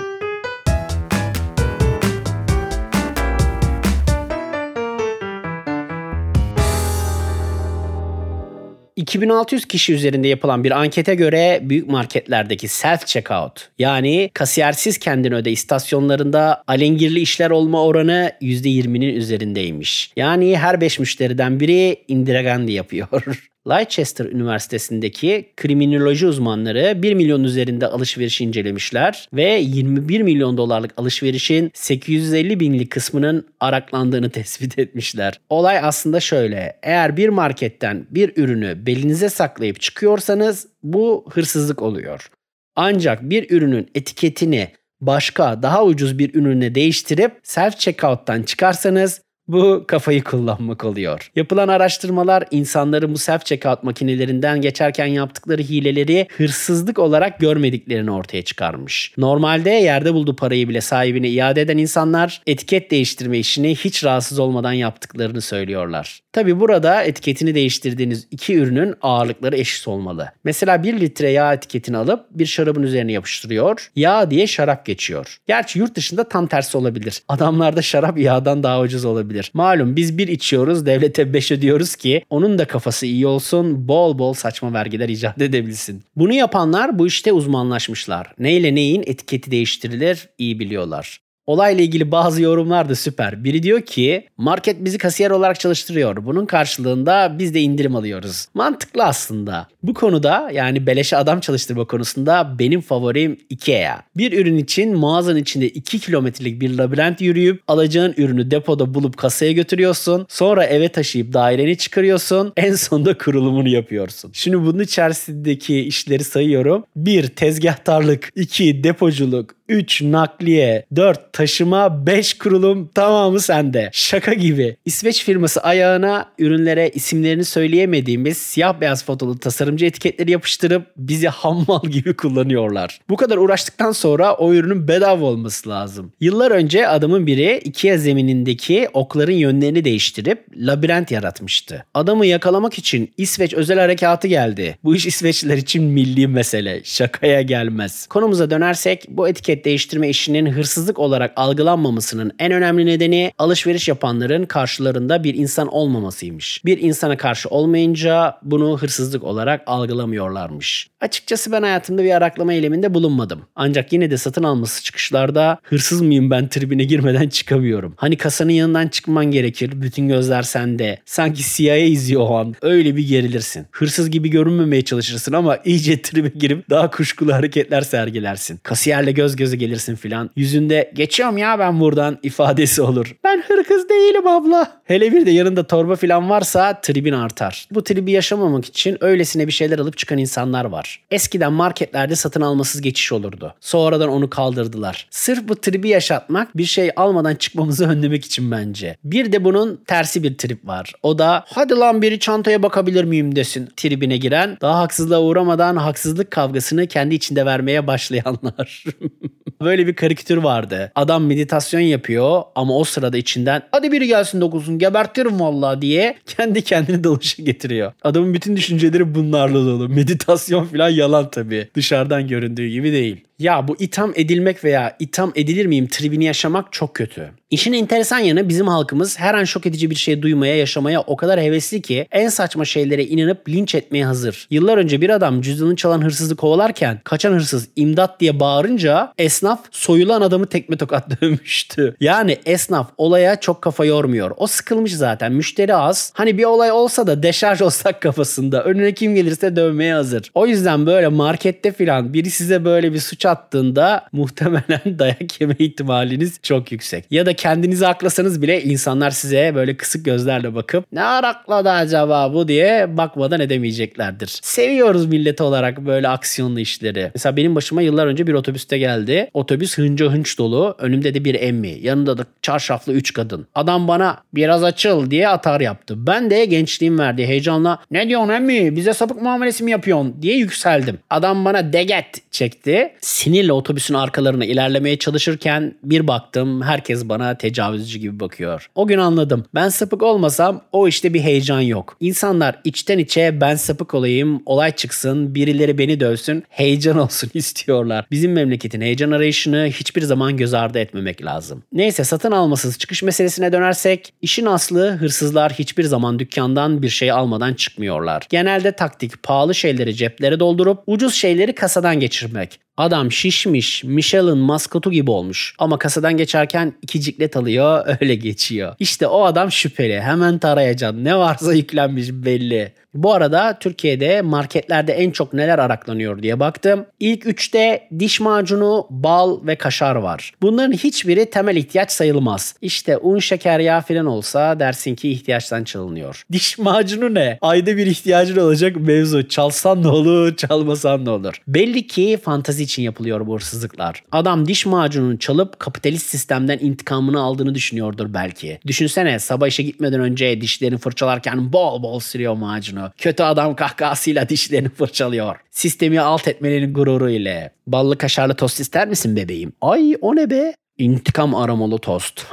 2600 9.02 9.66
kişi 9.66 9.94
üzerinde 9.94 10.28
yapılan 10.28 10.64
bir 10.64 10.72
ankete 10.72 11.16
göre 11.16 11.60
büyük 11.64 11.90
marketlerdeki 11.90 12.68
self 12.68 13.08
checkout 13.08 13.70
yani 13.80 14.30
kasiyersiz 14.34 14.98
kendini 14.98 15.36
öde 15.36 15.52
istasyonlarında 15.52 16.64
alengirli 16.68 17.20
işler 17.20 17.50
olma 17.50 17.84
oranı 17.84 18.32
%20'nin 18.42 19.16
üzerindeymiş. 19.16 20.14
Yani 20.16 20.58
her 20.58 20.82
5 20.82 21.00
müşteriden 21.00 21.60
biri 21.60 22.04
Indira 22.08 22.42
Gandhi 22.42 22.72
yapıyor. 22.72 23.08
Leicester 23.70 24.26
Üniversitesi'ndeki 24.26 25.54
kriminoloji 25.58 26.28
uzmanları 26.28 27.04
1 27.04 27.14
milyon 27.14 27.44
üzerinde 27.44 27.88
alışveriş 27.88 28.42
incelemişler 28.42 29.30
ve 29.34 29.50
21 29.50 30.22
milyon 30.22 30.58
dolarlık 30.58 30.92
alışverişin 30.98 31.72
850 31.74 32.60
binlik 32.60 32.92
kısmının 32.92 33.48
araklandığını 33.60 34.30
tespit 34.42 34.80
etmişler. 34.80 35.40
Olay 35.50 35.80
aslında 35.80 36.20
şöyle. 36.20 36.80
Eğer 36.84 37.18
bir 37.18 37.30
marketten 37.30 38.06
bir 38.10 38.34
ürünü 38.36 38.86
belinize 38.86 39.30
saklayıp 39.30 39.82
çıkıyorsanız 39.82 40.68
bu 40.84 41.26
hırsızlık 41.34 41.82
oluyor. 41.82 42.30
Ancak 42.76 43.30
bir 43.30 43.52
ürünün 43.52 43.88
etiketini 43.96 44.68
başka 45.02 45.64
daha 45.64 45.86
ucuz 45.86 46.20
bir 46.20 46.34
ürüne 46.34 46.76
değiştirip 46.76 47.32
self 47.44 47.80
checkout'tan 47.80 48.44
çıkarsanız 48.44 49.22
bu 49.52 49.84
kafayı 49.88 50.24
kullanmak 50.24 50.86
oluyor. 50.86 51.32
Yapılan 51.36 51.68
araştırmalar 51.68 52.44
insanların 52.52 53.14
bu 53.14 53.18
self 53.18 53.46
checkout 53.46 53.84
makinelerinden 53.84 54.62
geçerken 54.62 55.06
yaptıkları 55.06 55.62
hileleri 55.62 56.28
hırsızlık 56.38 57.00
olarak 57.00 57.40
görmediklerini 57.40 58.12
ortaya 58.12 58.42
çıkarmış. 58.42 59.14
Normalde 59.18 59.70
yerde 59.70 60.14
bulduğu 60.14 60.36
parayı 60.36 60.70
bile 60.70 60.82
sahibine 60.82 61.30
iade 61.30 61.62
eden 61.62 61.78
insanlar 61.78 62.42
etiket 62.48 62.92
değiştirme 62.92 63.40
işini 63.40 63.76
hiç 63.76 64.04
rahatsız 64.04 64.40
olmadan 64.40 64.74
yaptıklarını 64.74 65.42
söylüyorlar. 65.42 66.22
Tabi 66.34 66.60
burada 66.60 67.04
etiketini 67.04 67.56
değiştirdiğiniz 67.56 68.28
iki 68.32 68.56
ürünün 68.56 68.96
ağırlıkları 69.02 69.58
eşit 69.58 69.88
olmalı. 69.88 70.30
Mesela 70.44 70.84
1 70.84 71.00
litre 71.00 71.32
yağ 71.32 71.54
etiketini 71.54 71.98
alıp 71.98 72.26
bir 72.32 72.46
şarabın 72.46 72.84
üzerine 72.84 73.12
yapıştırıyor. 73.12 73.92
Yağ 73.96 74.32
diye 74.32 74.48
şarap 74.48 74.86
geçiyor. 74.86 75.38
Gerçi 75.48 75.80
yurt 75.80 75.96
dışında 75.96 76.30
tam 76.30 76.48
tersi 76.48 76.78
olabilir. 76.78 77.22
Adamlarda 77.28 77.82
şarap 77.82 78.18
yağdan 78.18 78.64
daha 78.64 78.82
ucuz 78.82 79.06
olabilir. 79.06 79.41
Malum 79.54 79.96
biz 79.96 80.18
bir 80.18 80.28
içiyoruz 80.28 80.86
devlete 80.86 81.34
5 81.34 81.52
ödüyoruz 81.52 81.96
ki 81.96 82.26
onun 82.30 82.58
da 82.58 82.66
kafası 82.66 83.06
iyi 83.06 83.28
olsun 83.28 83.88
bol 83.88 84.20
bol 84.20 84.34
saçma 84.34 84.74
vergiler 84.74 85.10
icat 85.10 85.42
edebilsin. 85.42 86.04
Bunu 86.16 86.34
yapanlar 86.34 87.00
bu 87.00 87.08
işte 87.08 87.34
uzmanlaşmışlar. 87.34 88.34
Neyle 88.40 88.76
neyin 88.76 89.04
etiketi 89.06 89.52
değiştirilir 89.52 90.30
iyi 90.38 90.60
biliyorlar. 90.60 91.22
Olayla 91.52 91.84
ilgili 91.84 92.12
bazı 92.12 92.42
yorumlar 92.42 92.90
da 92.90 92.96
süper. 92.96 93.44
Biri 93.44 93.64
diyor 93.64 93.82
ki 93.82 94.28
market 94.38 94.86
bizi 94.86 94.98
kasiyer 94.98 95.32
olarak 95.32 95.60
çalıştırıyor. 95.60 96.26
Bunun 96.26 96.46
karşılığında 96.46 97.36
biz 97.40 97.54
de 97.54 97.62
indirim 97.62 97.96
alıyoruz. 97.96 98.48
Mantıklı 98.54 99.04
aslında. 99.04 99.68
Bu 99.84 99.94
konuda 99.94 100.50
yani 100.54 100.88
beleşe 100.88 101.18
adam 101.18 101.40
çalıştırma 101.40 101.86
konusunda 101.86 102.56
benim 102.60 102.82
favorim 102.82 103.38
Ikea. 103.50 104.02
Bir 104.18 104.40
ürün 104.42 104.58
için 104.58 104.98
mağazanın 104.98 105.38
içinde 105.38 105.70
2 105.70 106.00
kilometrelik 106.00 106.62
bir 106.62 106.78
labirent 106.78 107.22
yürüyüp 107.22 107.64
alacağın 107.68 108.14
ürünü 108.18 108.52
depoda 108.52 108.94
bulup 108.94 109.18
kasaya 109.18 109.52
götürüyorsun. 109.52 110.26
Sonra 110.30 110.66
eve 110.66 110.90
taşıyıp 110.90 111.34
daireni 111.34 111.78
çıkarıyorsun. 111.78 112.54
En 112.62 112.76
sonunda 112.76 113.18
kurulumunu 113.18 113.70
yapıyorsun. 113.70 114.32
Şimdi 114.34 114.58
bunun 114.58 114.80
içerisindeki 114.80 115.80
işleri 115.80 116.24
sayıyorum. 116.24 116.84
1. 116.96 117.28
Tezgahtarlık 117.28 118.30
2. 118.36 118.84
Depoculuk 118.84 119.56
3 119.72 120.02
nakliye, 120.02 120.86
4 120.96 121.34
taşıma, 121.42 122.06
5 122.06 122.34
kurulum 122.34 122.88
tamamı 122.88 123.40
sende. 123.40 123.90
Şaka 123.94 124.34
gibi. 124.34 124.76
İsveç 124.86 125.24
firması 125.24 125.62
ayağına 125.62 126.26
ürünlere 126.40 126.90
isimlerini 126.90 127.46
söyleyemediğimiz 127.46 128.38
siyah 128.38 128.82
beyaz 128.82 129.06
fotolu 129.06 129.40
tasarımcı 129.40 129.86
etiketleri 129.86 130.32
yapıştırıp 130.32 130.86
bizi 130.98 131.28
hammal 131.28 131.82
gibi 131.82 132.14
kullanıyorlar. 132.14 133.00
Bu 133.10 133.16
kadar 133.16 133.38
uğraştıktan 133.38 133.92
sonra 133.92 134.36
o 134.36 134.54
ürünün 134.54 134.88
bedava 134.88 135.26
olması 135.26 135.70
lazım. 135.70 136.12
Yıllar 136.20 136.52
önce 136.52 136.88
adamın 136.88 137.28
biri 137.28 137.62
Ikea 137.64 137.98
zeminindeki 137.98 138.90
okların 138.94 139.32
yönlerini 139.32 139.86
değiştirip 139.86 140.46
labirent 140.56 141.12
yaratmıştı. 141.12 141.86
Adamı 141.94 142.26
yakalamak 142.26 142.78
için 142.78 143.14
İsveç 143.18 143.54
özel 143.54 143.80
harekatı 143.80 144.28
geldi. 144.28 144.78
Bu 144.84 144.96
iş 144.96 145.06
İsveçliler 145.06 145.58
için 145.58 145.84
milli 145.84 146.28
mesele. 146.28 146.82
Şakaya 146.84 147.42
gelmez. 147.42 148.08
Konumuza 148.08 148.50
dönersek 148.50 149.06
bu 149.10 149.28
etiket 149.28 149.66
değiştirme 149.66 150.10
işinin 150.10 150.52
hırsızlık 150.52 151.00
olarak 151.00 151.21
olarak 151.22 151.34
algılanmamasının 151.36 152.32
en 152.40 152.52
önemli 152.52 152.86
nedeni 152.86 153.32
alışveriş 153.38 153.88
yapanların 153.88 154.46
karşılarında 154.46 155.24
bir 155.24 155.34
insan 155.34 155.68
olmamasıymış. 155.68 156.66
Bir 156.66 156.78
insana 156.78 157.18
karşı 157.18 157.50
olmayınca 157.50 158.38
bunu 158.44 158.78
hırsızlık 158.78 159.24
olarak 159.24 159.62
algılamıyorlarmış. 159.66 160.88
Açıkçası 161.02 161.52
ben 161.52 161.62
hayatımda 161.62 162.04
bir 162.04 162.12
araklama 162.12 162.54
eyleminde 162.54 162.94
bulunmadım. 162.94 163.42
Ancak 163.56 163.94
yine 163.94 164.12
de 164.12 164.18
satın 164.18 164.44
alması 164.44 164.84
çıkışlarda 164.84 165.58
hırsız 165.64 166.02
mıyım 166.02 166.32
ben 166.32 166.48
tribine 166.48 166.84
girmeden 166.84 167.30
çıkamıyorum. 167.30 167.94
Hani 167.98 168.18
kasanın 168.18 168.52
yanından 168.52 168.88
çıkman 168.88 169.26
gerekir. 169.26 169.72
Bütün 169.82 170.08
gözler 170.08 170.44
sende. 170.44 171.00
Sanki 171.06 171.44
CIA 171.44 171.78
izliyor 171.78 172.22
o 172.22 172.38
an. 172.38 172.56
Öyle 172.62 172.96
bir 172.96 173.08
gerilirsin. 173.08 173.66
Hırsız 173.72 174.10
gibi 174.10 174.30
görünmemeye 174.30 174.82
çalışırsın 174.82 175.34
ama 175.34 175.58
iyice 175.66 176.02
tribe 176.02 176.30
girip 176.30 176.70
daha 176.70 176.92
kuşkulu 176.92 177.34
hareketler 177.34 177.82
sergilersin. 177.82 178.58
Kasiyerle 178.64 179.12
göz 179.12 179.36
göze 179.36 179.58
gelirsin 179.58 179.96
filan. 179.96 180.30
Yüzünde 180.36 180.92
geçiyorum 181.12 181.38
ya 181.38 181.60
ben 181.60 181.80
buradan 181.80 182.18
ifadesi 182.24 182.82
olur. 182.82 183.16
Ben 183.24 183.44
hırkız 183.48 183.90
değilim 183.90 184.28
abla. 184.28 184.72
Hele 184.84 185.12
bir 185.12 185.26
de 185.26 185.32
yanında 185.32 185.68
torba 185.68 185.96
filan 185.96 186.30
varsa 186.30 186.82
tribin 186.82 187.14
artar. 187.14 187.68
Bu 187.72 187.84
tribi 187.84 188.12
yaşamamak 188.12 188.66
için 188.66 188.98
öylesine 189.02 189.48
bir 189.48 189.52
şeyler 189.52 189.80
alıp 189.80 189.98
çıkan 189.98 190.18
insanlar 190.18 190.66
var. 190.66 191.04
Eskiden 191.12 191.54
marketlerde 191.54 192.16
satın 192.16 192.42
almasız 192.42 192.82
geçiş 192.82 193.12
olurdu. 193.12 193.54
Sonradan 193.60 194.10
onu 194.10 194.30
kaldırdılar. 194.30 195.08
Sırf 195.10 195.48
bu 195.48 195.56
tribi 195.56 195.90
yaşatmak 195.90 196.58
bir 196.58 196.66
şey 196.66 196.92
almadan 196.96 197.36
çıkmamızı 197.36 197.88
önlemek 197.88 198.26
için 198.26 198.52
bence. 198.52 198.98
Bir 199.04 199.32
de 199.32 199.44
bunun 199.44 199.82
tersi 199.88 200.24
bir 200.24 200.38
trip 200.38 200.68
var. 200.68 200.94
O 201.04 201.20
da 201.20 201.44
hadi 201.48 201.74
lan 201.74 202.02
biri 202.02 202.20
çantaya 202.20 202.64
bakabilir 202.64 203.04
miyim 203.04 203.36
desin 203.36 203.70
tribine 203.78 204.18
giren. 204.18 204.58
Daha 204.62 204.80
haksızlığa 204.80 205.22
uğramadan 205.22 205.76
haksızlık 205.76 206.32
kavgasını 206.32 206.88
kendi 206.88 207.16
içinde 207.16 207.46
vermeye 207.46 207.88
başlayanlar. 207.88 208.84
Böyle 209.62 209.88
bir 209.88 209.96
karikatür 209.96 210.38
vardı. 210.38 210.92
Adam 211.02 211.26
meditasyon 211.26 211.82
yapıyor 211.82 212.44
ama 212.56 212.78
o 212.78 212.84
sırada 212.84 213.18
içinden 213.18 213.62
hadi 213.72 213.92
biri 213.92 214.08
gelsin 214.08 214.42
dokunsun 214.42 214.80
gebertirim 214.80 215.40
vallahi 215.40 215.82
diye 215.82 216.18
kendi 216.26 216.62
kendini 216.62 217.04
dalışa 217.04 217.44
getiriyor. 217.44 217.94
Adamın 218.04 218.34
bütün 218.34 218.56
düşünceleri 218.56 219.16
bunlarla 219.16 219.66
dolu. 219.66 219.90
Meditasyon 219.90 220.66
falan 220.66 220.90
yalan 220.90 221.30
tabii. 221.30 221.68
Dışarıdan 221.76 222.28
göründüğü 222.28 222.68
gibi 222.68 222.92
değil. 222.92 223.18
Ya 223.42 223.68
bu 223.68 223.76
itham 223.80 224.12
edilmek 224.16 224.64
veya 224.64 224.96
itham 225.00 225.32
edilir 225.36 225.66
miyim 225.66 225.88
tribini 225.88 226.26
yaşamak 226.26 226.74
çok 226.74 226.96
kötü. 226.96 227.32
İşin 227.52 227.74
enteresan 227.74 228.20
yanı 228.20 228.50
bizim 228.50 228.68
halkımız 228.68 229.20
her 229.20 229.34
an 229.34 229.44
şok 229.44 229.66
edici 229.66 229.90
bir 229.90 229.96
şey 229.96 230.22
duymaya, 230.22 230.56
yaşamaya 230.58 231.02
o 231.02 231.16
kadar 231.16 231.42
hevesli 231.42 231.82
ki 231.82 232.08
en 232.12 232.30
saçma 232.30 232.66
şeylere 232.66 233.06
inanıp 233.06 233.50
linç 233.50 233.76
etmeye 233.76 234.06
hazır. 234.06 234.48
Yıllar 234.50 234.78
önce 234.78 235.02
bir 235.02 235.10
adam 235.10 235.42
cüzdanını 235.42 235.76
çalan 235.76 236.04
hırsızı 236.04 236.36
kovalarken 236.36 237.02
kaçan 237.04 237.34
hırsız 237.34 237.68
imdat 237.76 238.20
diye 238.20 238.40
bağırınca 238.40 239.14
esnaf 239.18 239.60
soyulan 239.72 240.22
adamı 240.22 240.48
tekme 240.48 240.78
tokat 240.78 241.22
dövmüştü. 241.22 241.96
Yani 242.00 242.38
esnaf 242.46 242.90
olaya 242.98 243.40
çok 243.40 243.62
kafa 243.62 243.86
yormuyor. 243.86 244.32
O 244.38 244.48
sıkılmış 244.48 244.96
zaten. 244.96 245.32
Müşteri 245.32 245.76
az. 245.76 246.12
Hani 246.16 246.38
bir 246.38 246.46
olay 246.46 246.72
olsa 246.72 247.08
da 247.08 247.24
deşarj 247.24 247.62
olsak 247.62 248.02
kafasında. 248.02 248.64
Önüne 248.64 248.94
kim 248.94 249.16
gelirse 249.16 249.56
dövmeye 249.56 249.94
hazır. 249.94 250.32
O 250.34 250.48
yüzden 250.48 250.86
böyle 250.86 251.08
markette 251.08 251.72
filan 251.72 252.14
biri 252.14 252.30
size 252.30 252.66
böyle 252.66 252.94
bir 252.94 253.00
suç 253.00 253.26
attığında 253.32 254.08
muhtemelen 254.12 255.00
dayak 255.00 255.42
yeme 255.42 255.56
ihtimaliniz 255.60 256.40
çok 256.44 256.72
yüksek. 256.72 257.06
Ya 257.12 257.26
da 257.26 257.34
kendinizi 257.34 257.88
aklasanız 257.88 258.42
bile 258.42 258.64
insanlar 258.64 259.12
size 259.12 259.52
böyle 259.56 259.78
kısık 259.78 260.06
gözlerle 260.06 260.56
bakıp 260.56 260.86
ne 260.92 261.04
arakladı 261.04 261.70
acaba 261.70 262.34
bu 262.34 262.48
diye 262.48 262.98
bakmadan 262.98 263.40
edemeyeceklerdir. 263.40 264.40
Seviyoruz 264.42 265.06
millet 265.06 265.42
olarak 265.42 265.86
böyle 265.86 266.08
aksiyonlu 266.08 266.60
işleri. 266.60 267.12
Mesela 267.16 267.38
benim 267.38 267.56
başıma 267.56 267.82
yıllar 267.82 268.08
önce 268.08 268.28
bir 268.28 268.34
otobüste 268.34 268.78
geldi. 268.78 269.30
Otobüs 269.34 269.78
hınca 269.78 270.06
hınç 270.06 270.38
dolu. 270.38 270.76
Önümde 270.80 271.14
de 271.14 271.26
bir 271.26 271.36
emmi. 271.36 271.78
Yanında 271.82 272.18
da 272.18 272.26
çarşaflı 272.42 272.94
üç 272.94 273.14
kadın. 273.14 273.48
Adam 273.56 273.88
bana 273.88 274.18
biraz 274.34 274.64
açıl 274.64 275.12
diye 275.12 275.28
atar 275.28 275.62
yaptı. 275.62 276.08
Ben 276.08 276.30
de 276.30 276.46
gençliğim 276.46 277.00
verdiği 277.00 277.28
heyecanla 277.28 277.80
ne 277.92 278.10
diyorsun 278.10 278.30
emmi 278.30 278.76
bize 278.76 278.94
sapık 278.94 279.22
muamelesi 279.22 279.64
mi 279.64 279.72
yapıyorsun 279.72 280.22
diye 280.22 280.38
yükseldim. 280.38 281.00
Adam 281.10 281.46
bana 281.46 281.74
deget 281.74 282.32
çekti 282.32 282.94
sinirle 283.12 283.54
otobüsün 283.54 283.94
arkalarına 283.94 284.46
ilerlemeye 284.46 285.00
çalışırken 285.00 285.76
bir 285.84 286.08
baktım 286.08 286.62
herkes 286.62 287.10
bana 287.10 287.38
tecavüzcü 287.38 288.00
gibi 288.00 288.20
bakıyor. 288.20 288.70
O 288.76 288.88
gün 288.88 288.98
anladım. 288.98 289.46
Ben 289.56 289.70
sapık 289.70 290.04
olmasam 290.04 290.62
o 290.72 290.88
işte 290.88 291.14
bir 291.14 291.22
heyecan 291.22 291.62
yok. 291.62 291.98
İnsanlar 292.00 292.60
içten 292.64 292.98
içe 292.98 293.42
ben 293.42 293.56
sapık 293.56 293.94
olayım, 293.94 294.44
olay 294.46 294.72
çıksın, 294.72 295.36
birileri 295.36 295.78
beni 295.78 296.00
dövsün, 296.00 296.44
heyecan 296.50 296.98
olsun 297.00 297.32
istiyorlar. 297.34 298.06
Bizim 298.12 298.34
memleketin 298.34 298.82
heyecan 298.82 299.12
arayışını 299.12 299.68
hiçbir 299.68 300.02
zaman 300.02 300.38
göz 300.38 300.54
ardı 300.54 300.80
etmemek 300.80 301.26
lazım. 301.26 301.64
Neyse 301.74 302.04
satın 302.04 302.32
almasız 302.32 302.78
çıkış 302.78 303.04
meselesine 303.04 303.52
dönersek, 303.52 304.14
işin 304.22 304.46
aslı 304.46 304.92
hırsızlar 304.92 305.54
hiçbir 305.54 305.84
zaman 305.84 306.20
dükkandan 306.20 306.82
bir 306.82 306.90
şey 306.90 307.12
almadan 307.12 307.54
çıkmıyorlar. 307.54 308.24
Genelde 308.30 308.72
taktik 308.72 309.24
pahalı 309.24 309.56
şeyleri 309.56 309.96
ceplere 309.96 310.40
doldurup 310.40 310.84
ucuz 310.88 311.14
şeyleri 311.14 311.56
kasadan 311.56 312.00
geçirmek. 312.00 312.60
Adam 312.78 313.12
şişmiş, 313.12 313.84
Michelin 313.84 314.38
maskotu 314.38 314.92
gibi 314.92 315.12
olmuş. 315.12 315.56
Ama 315.60 315.78
kasadan 315.78 316.18
geçerken 316.18 316.74
iki 316.82 317.02
ciklet 317.02 317.38
alıyor, 317.38 317.86
öyle 318.02 318.16
geçiyor. 318.16 318.76
İşte 318.80 319.08
o 319.08 319.24
adam 319.24 319.52
şüpheli. 319.52 320.02
Hemen 320.02 320.40
tarayacaksın. 320.40 321.06
Ne 321.06 321.18
varsa 321.18 321.54
yüklenmiş 321.54 322.10
belli. 322.12 322.74
Bu 322.94 323.14
arada 323.14 323.58
Türkiye'de 323.60 324.22
marketlerde 324.22 324.94
en 324.94 325.12
çok 325.12 325.34
neler 325.34 325.60
araklanıyor 325.60 326.24
diye 326.24 326.40
baktım. 326.40 326.86
İlk 327.00 327.26
üçte 327.26 327.88
diş 328.00 328.20
macunu, 328.20 328.88
bal 328.90 329.48
ve 329.48 329.56
kaşar 329.56 329.96
var. 329.96 330.32
Bunların 330.42 330.74
hiçbiri 330.74 331.30
temel 331.30 331.56
ihtiyaç 331.56 331.92
sayılmaz. 331.92 332.56
İşte 332.62 332.98
un, 332.98 333.20
şeker, 333.20 333.60
yağ 333.60 333.82
falan 333.82 334.06
olsa 334.06 334.60
dersin 334.60 334.96
ki 334.96 335.12
ihtiyaçtan 335.12 335.64
çalınıyor. 335.64 336.24
Diş 336.32 336.58
macunu 336.58 337.14
ne? 337.14 337.38
Ayda 337.42 337.78
bir 337.78 337.88
ihtiyacın 337.88 338.38
olacak 338.38 338.76
mevzu. 338.76 339.28
Çalsan 339.28 339.84
ne 339.84 339.88
olur, 339.88 340.36
çalmasan 340.36 341.06
ne 341.06 341.10
olur. 341.10 341.42
Belli 341.48 341.88
ki 341.88 342.20
fantazi 342.24 342.61
için 342.64 342.84
yapılıyor 342.84 343.28
bu 343.28 343.36
hırsızlıklar. 343.36 344.04
Adam 344.12 344.48
diş 344.48 344.66
macununu 344.66 345.20
çalıp 345.20 345.60
kapitalist 345.60 346.10
sistemden 346.10 346.60
intikamını 346.62 347.22
aldığını 347.22 347.56
düşünüyordur 347.56 348.14
belki. 348.14 348.60
Düşünsene 348.68 349.20
sabah 349.20 349.48
işe 349.48 349.64
gitmeden 349.64 350.00
önce 350.00 350.42
dişlerini 350.42 350.78
fırçalarken 350.78 351.54
bol 351.54 351.84
bol 351.84 352.00
sürüyor 352.00 352.34
macunu. 352.34 352.92
Kötü 352.98 353.24
adam 353.24 353.56
kahkahasıyla 353.56 354.30
dişlerini 354.30 354.70
fırçalıyor. 354.78 355.36
Sistemi 355.52 356.02
alt 356.02 356.28
etmenin 356.28 356.74
gururu 356.74 357.10
ile. 357.10 357.52
Ballı 357.68 357.98
kaşarlı 357.98 358.34
tost 358.36 358.60
ister 358.60 358.88
misin 358.88 359.16
bebeğim? 359.16 359.54
Ay 359.62 359.96
o 360.02 360.16
ne 360.16 360.30
be? 360.30 360.54
İntikam 360.78 361.36
aromalı 361.36 361.78
tost. 361.78 362.26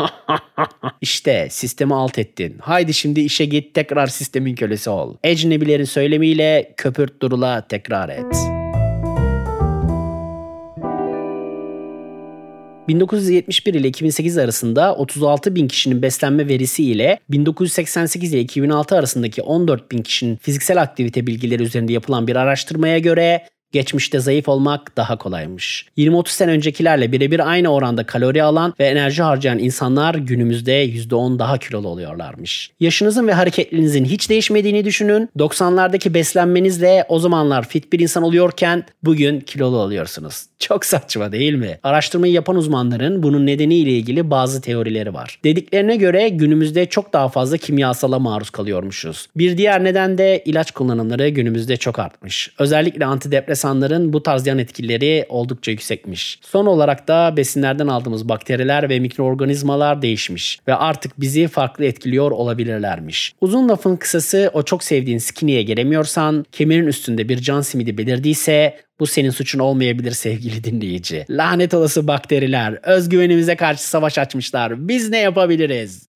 İşte 1.00 1.48
sistemi 1.50 1.94
alt 1.94 2.18
ettin. 2.18 2.56
Haydi 2.60 2.94
şimdi 2.94 3.20
işe 3.20 3.44
git 3.44 3.74
tekrar 3.74 4.06
sistemin 4.06 4.54
kölesi 4.54 4.90
ol. 4.90 5.16
Ecnebilerin 5.24 5.84
söylemiyle 5.84 6.74
köpürt 6.76 7.22
durula 7.22 7.66
tekrar 7.68 8.08
et. 8.08 8.57
1971 12.88 13.74
ile 13.74 13.88
2008 13.88 14.38
arasında 14.38 14.94
36 14.94 15.54
bin 15.54 15.68
kişinin 15.68 16.02
beslenme 16.02 16.48
verisi 16.48 16.84
ile 16.84 17.20
1988 17.30 18.34
ile 18.34 18.40
2006 18.40 18.96
arasındaki 18.96 19.42
14 19.42 19.90
bin 19.92 20.02
kişinin 20.02 20.36
fiziksel 20.36 20.82
aktivite 20.82 21.26
bilgileri 21.26 21.62
üzerinde 21.62 21.92
yapılan 21.92 22.26
bir 22.26 22.36
araştırmaya 22.36 22.98
göre 22.98 23.42
Geçmişte 23.72 24.20
zayıf 24.20 24.48
olmak 24.48 24.96
daha 24.96 25.18
kolaymış. 25.18 25.86
20-30 25.98 26.28
sene 26.28 26.50
öncekilerle 26.50 27.12
birebir 27.12 27.50
aynı 27.50 27.68
oranda 27.68 28.06
kalori 28.06 28.42
alan 28.42 28.74
ve 28.80 28.86
enerji 28.86 29.22
harcayan 29.22 29.58
insanlar 29.58 30.14
günümüzde 30.14 30.86
%10 30.86 31.38
daha 31.38 31.58
kilolu 31.58 31.88
oluyorlarmış. 31.88 32.70
Yaşınızın 32.80 33.28
ve 33.28 33.32
hareketlerinizin 33.32 34.04
hiç 34.04 34.30
değişmediğini 34.30 34.84
düşünün. 34.84 35.28
90'lardaki 35.38 36.14
beslenmenizle 36.14 37.04
o 37.08 37.18
zamanlar 37.18 37.68
fit 37.68 37.92
bir 37.92 38.00
insan 38.00 38.22
oluyorken 38.22 38.84
bugün 39.02 39.40
kilolu 39.40 39.76
oluyorsunuz. 39.76 40.46
Çok 40.58 40.84
saçma 40.84 41.32
değil 41.32 41.54
mi? 41.54 41.78
Araştırmayı 41.82 42.32
yapan 42.32 42.56
uzmanların 42.56 43.22
bunun 43.22 43.46
nedeniyle 43.46 43.90
ilgili 43.90 44.30
bazı 44.30 44.60
teorileri 44.60 45.14
var. 45.14 45.38
Dediklerine 45.44 45.96
göre 45.96 46.28
günümüzde 46.28 46.86
çok 46.86 47.12
daha 47.12 47.28
fazla 47.28 47.56
kimyasala 47.56 48.18
maruz 48.18 48.50
kalıyormuşuz. 48.50 49.26
Bir 49.36 49.58
diğer 49.58 49.84
neden 49.84 50.18
de 50.18 50.42
ilaç 50.44 50.70
kullanımları 50.70 51.28
günümüzde 51.28 51.76
çok 51.76 51.98
artmış. 51.98 52.50
Özellikle 52.58 53.06
antidepresanların 53.64 54.12
bu 54.12 54.22
tarz 54.22 54.46
yan 54.46 54.58
etkileri 54.58 55.26
oldukça 55.28 55.70
yüksekmiş. 55.70 56.38
Son 56.42 56.66
olarak 56.66 57.08
da 57.08 57.36
besinlerden 57.36 57.86
aldığımız 57.86 58.28
bakteriler 58.28 58.88
ve 58.88 59.00
mikroorganizmalar 59.00 60.02
değişmiş 60.02 60.58
ve 60.68 60.74
artık 60.74 61.20
bizi 61.20 61.48
farklı 61.48 61.84
etkiliyor 61.84 62.30
olabilirlermiş. 62.30 63.34
Uzun 63.40 63.68
lafın 63.68 63.96
kısası 63.96 64.50
o 64.52 64.62
çok 64.62 64.84
sevdiğin 64.84 65.18
skinny'e 65.18 65.62
gelemiyorsan, 65.62 66.44
kemirin 66.52 66.86
üstünde 66.86 67.28
bir 67.28 67.38
can 67.38 67.60
simidi 67.60 67.98
belirdiyse 67.98 68.76
bu 69.00 69.06
senin 69.06 69.30
suçun 69.30 69.58
olmayabilir 69.58 70.12
sevgili 70.12 70.64
dinleyici. 70.64 71.24
Lanet 71.30 71.74
olası 71.74 72.06
bakteriler 72.06 72.78
özgüvenimize 72.82 73.56
karşı 73.56 73.88
savaş 73.88 74.18
açmışlar. 74.18 74.88
Biz 74.88 75.10
ne 75.10 75.18
yapabiliriz? 75.18 76.08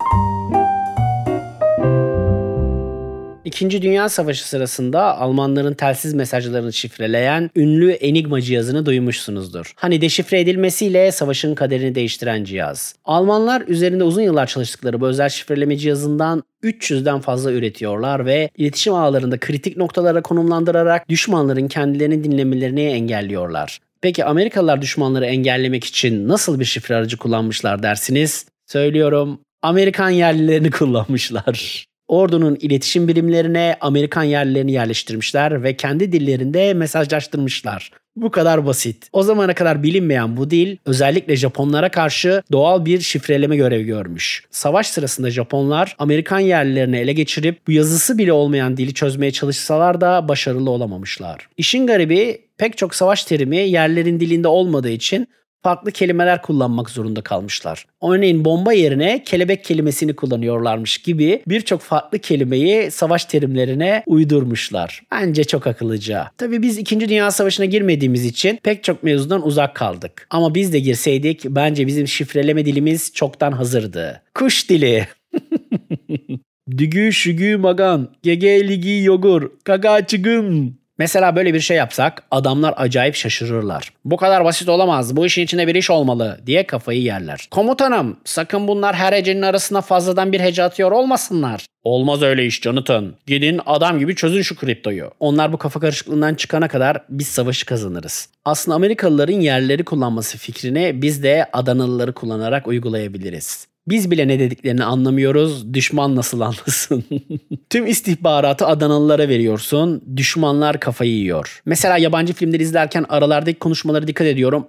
İkinci 3.52 3.82
Dünya 3.82 4.08
Savaşı 4.08 4.48
sırasında 4.48 5.18
Almanların 5.18 5.74
telsiz 5.74 6.14
mesajlarını 6.14 6.72
şifreleyen 6.72 7.50
ünlü 7.56 7.90
Enigma 7.90 8.40
cihazını 8.40 8.86
duymuşsunuzdur. 8.86 9.72
Hani 9.76 10.00
deşifre 10.00 10.40
edilmesiyle 10.40 11.12
savaşın 11.12 11.54
kaderini 11.54 11.94
değiştiren 11.94 12.44
cihaz. 12.44 12.94
Almanlar 13.04 13.62
üzerinde 13.66 14.04
uzun 14.04 14.22
yıllar 14.22 14.46
çalıştıkları 14.46 15.00
bu 15.00 15.06
özel 15.06 15.28
şifreleme 15.28 15.76
cihazından 15.76 16.42
300'den 16.62 17.20
fazla 17.20 17.52
üretiyorlar 17.52 18.26
ve 18.26 18.50
iletişim 18.56 18.94
ağlarında 18.94 19.40
kritik 19.40 19.76
noktalara 19.76 20.22
konumlandırarak 20.22 21.08
düşmanların 21.08 21.68
kendilerini 21.68 22.24
dinlemelerini 22.24 22.82
engelliyorlar. 22.82 23.78
Peki 24.00 24.24
Amerikalılar 24.24 24.82
düşmanları 24.82 25.26
engellemek 25.26 25.84
için 25.84 26.28
nasıl 26.28 26.60
bir 26.60 26.64
şifre 26.64 26.94
aracı 26.96 27.16
kullanmışlar 27.16 27.82
dersiniz? 27.82 28.46
Söylüyorum 28.66 29.40
Amerikan 29.62 30.10
yerlilerini 30.10 30.70
kullanmışlar. 30.70 31.86
Ordunun 32.12 32.56
iletişim 32.60 33.08
birimlerine 33.08 33.76
Amerikan 33.80 34.22
yerlilerini 34.22 34.72
yerleştirmişler 34.72 35.62
ve 35.62 35.76
kendi 35.76 36.12
dillerinde 36.12 36.74
mesajlaştırmışlar. 36.74 37.90
Bu 38.16 38.30
kadar 38.30 38.66
basit. 38.66 39.08
O 39.12 39.22
zamana 39.22 39.54
kadar 39.54 39.82
bilinmeyen 39.82 40.36
bu 40.36 40.50
dil 40.50 40.76
özellikle 40.86 41.36
Japonlara 41.36 41.90
karşı 41.90 42.42
doğal 42.52 42.84
bir 42.84 43.00
şifreleme 43.00 43.56
görevi 43.56 43.84
görmüş. 43.84 44.44
Savaş 44.50 44.86
sırasında 44.86 45.30
Japonlar 45.30 45.96
Amerikan 45.98 46.40
yerlilerini 46.40 46.96
ele 46.96 47.12
geçirip 47.12 47.66
bu 47.66 47.72
yazısı 47.72 48.18
bile 48.18 48.32
olmayan 48.32 48.76
dili 48.76 48.94
çözmeye 48.94 49.30
çalışsalar 49.30 50.00
da 50.00 50.28
başarılı 50.28 50.70
olamamışlar. 50.70 51.48
İşin 51.56 51.86
garibi 51.86 52.40
pek 52.58 52.76
çok 52.76 52.94
savaş 52.94 53.24
terimi 53.24 53.56
yerlerin 53.56 54.20
dilinde 54.20 54.48
olmadığı 54.48 54.90
için 54.90 55.28
farklı 55.62 55.92
kelimeler 55.92 56.42
kullanmak 56.42 56.90
zorunda 56.90 57.20
kalmışlar. 57.20 57.86
Örneğin 58.02 58.44
bomba 58.44 58.72
yerine 58.72 59.22
kelebek 59.24 59.64
kelimesini 59.64 60.16
kullanıyorlarmış 60.16 60.98
gibi 60.98 61.42
birçok 61.48 61.80
farklı 61.80 62.18
kelimeyi 62.18 62.90
savaş 62.90 63.24
terimlerine 63.24 64.02
uydurmuşlar. 64.06 65.02
Bence 65.12 65.44
çok 65.44 65.66
akıllıca. 65.66 66.30
Tabi 66.38 66.62
biz 66.62 66.78
2. 66.78 67.00
Dünya 67.00 67.30
Savaşı'na 67.30 67.66
girmediğimiz 67.66 68.24
için 68.24 68.58
pek 68.62 68.84
çok 68.84 69.02
mevzudan 69.02 69.46
uzak 69.46 69.76
kaldık. 69.76 70.26
Ama 70.30 70.54
biz 70.54 70.72
de 70.72 70.78
girseydik 70.78 71.44
bence 71.44 71.86
bizim 71.86 72.08
şifreleme 72.08 72.66
dilimiz 72.66 73.12
çoktan 73.14 73.52
hazırdı. 73.52 74.22
Kuş 74.34 74.70
dili. 74.70 75.06
Dügü 76.78 77.12
şügü 77.12 77.56
magan, 77.56 78.14
gege 78.22 78.68
ligi 78.68 79.02
yogur, 79.04 79.50
kaga 79.64 80.06
çıgın. 80.06 80.81
Mesela 81.02 81.36
böyle 81.36 81.54
bir 81.54 81.60
şey 81.60 81.76
yapsak 81.76 82.22
adamlar 82.30 82.74
acayip 82.76 83.14
şaşırırlar. 83.14 83.92
Bu 84.04 84.16
kadar 84.16 84.44
basit 84.44 84.68
olamaz 84.68 85.16
bu 85.16 85.26
işin 85.26 85.42
içinde 85.42 85.66
bir 85.66 85.74
iş 85.74 85.90
olmalı 85.90 86.40
diye 86.46 86.66
kafayı 86.66 87.02
yerler. 87.02 87.48
Komutanım 87.50 88.16
sakın 88.24 88.68
bunlar 88.68 88.94
her 88.94 89.12
hecenin 89.12 89.42
arasına 89.42 89.80
fazladan 89.80 90.32
bir 90.32 90.40
hece 90.40 90.62
atıyor 90.62 90.92
olmasınlar. 90.92 91.66
Olmaz 91.84 92.22
öyle 92.22 92.46
iş 92.46 92.60
Jonathan. 92.60 93.14
Gidin 93.26 93.60
adam 93.66 93.98
gibi 93.98 94.16
çözün 94.16 94.42
şu 94.42 94.56
kriptoyu. 94.56 95.10
Onlar 95.20 95.52
bu 95.52 95.56
kafa 95.56 95.80
karışıklığından 95.80 96.34
çıkana 96.34 96.68
kadar 96.68 97.02
biz 97.08 97.28
savaşı 97.28 97.66
kazanırız. 97.66 98.28
Aslında 98.44 98.74
Amerikalıların 98.74 99.40
yerleri 99.40 99.84
kullanması 99.84 100.38
fikrini 100.38 101.02
biz 101.02 101.22
de 101.22 101.46
Adanalıları 101.52 102.12
kullanarak 102.12 102.66
uygulayabiliriz. 102.66 103.71
Biz 103.88 104.10
bile 104.10 104.28
ne 104.28 104.38
dediklerini 104.38 104.84
anlamıyoruz. 104.84 105.74
Düşman 105.74 106.16
nasıl 106.16 106.40
anlasın? 106.40 107.04
Tüm 107.70 107.86
istihbaratı 107.86 108.66
Adanalılara 108.66 109.28
veriyorsun. 109.28 110.02
Düşmanlar 110.16 110.80
kafayı 110.80 111.10
yiyor. 111.10 111.62
Mesela 111.66 111.98
yabancı 111.98 112.32
filmleri 112.32 112.62
izlerken 112.62 113.04
aralardaki 113.08 113.58
konuşmalara 113.58 114.06
dikkat 114.06 114.26
ediyorum. 114.26 114.66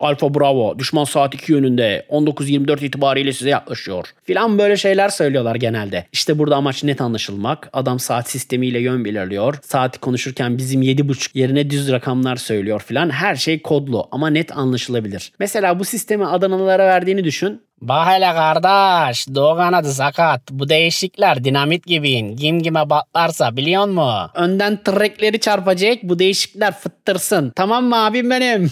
Alfa 0.00 0.34
Bravo 0.34 0.78
düşman 0.78 1.04
saat 1.04 1.34
2 1.34 1.52
yönünde 1.52 2.06
19.24 2.10 2.84
itibariyle 2.84 3.32
size 3.32 3.50
yaklaşıyor. 3.50 4.08
Filan 4.24 4.58
böyle 4.58 4.76
şeyler 4.76 5.08
söylüyorlar 5.08 5.54
genelde. 5.54 6.06
İşte 6.12 6.38
burada 6.38 6.56
amaç 6.56 6.84
net 6.84 7.00
anlaşılmak. 7.00 7.70
Adam 7.72 7.98
saat 7.98 8.30
sistemiyle 8.30 8.80
yön 8.80 9.04
belirliyor. 9.04 9.54
Saati 9.62 10.00
konuşurken 10.00 10.58
bizim 10.58 10.82
7.30 10.82 11.38
yerine 11.38 11.70
düz 11.70 11.92
rakamlar 11.92 12.36
söylüyor 12.36 12.80
filan. 12.80 13.10
Her 13.10 13.36
şey 13.36 13.62
kodlu 13.62 14.08
ama 14.12 14.30
net 14.30 14.56
anlaşılabilir. 14.56 15.32
Mesela 15.38 15.78
bu 15.78 15.84
sistemi 15.84 16.26
Adanalılara 16.26 16.86
verdiğini 16.86 17.24
düşün. 17.24 17.62
Hele 17.88 18.32
kardeş, 18.32 19.28
Doğu 19.34 19.56
kanadı 19.56 19.92
sakat. 19.92 20.50
Bu 20.50 20.68
değişikler 20.68 21.44
dinamit 21.44 21.86
gibi. 21.86 22.36
Kim 22.36 22.60
kime 22.60 22.90
batlarsa 22.90 23.56
biliyor 23.56 23.86
musun? 23.86 24.30
Önden 24.34 24.82
trekleri 24.84 25.40
çarpacak, 25.40 26.02
bu 26.02 26.18
değişikler 26.18 26.72
fıttırsın. 26.72 27.52
Tamam 27.56 27.84
mı 27.84 28.04
abim 28.04 28.30
benim? 28.30 28.70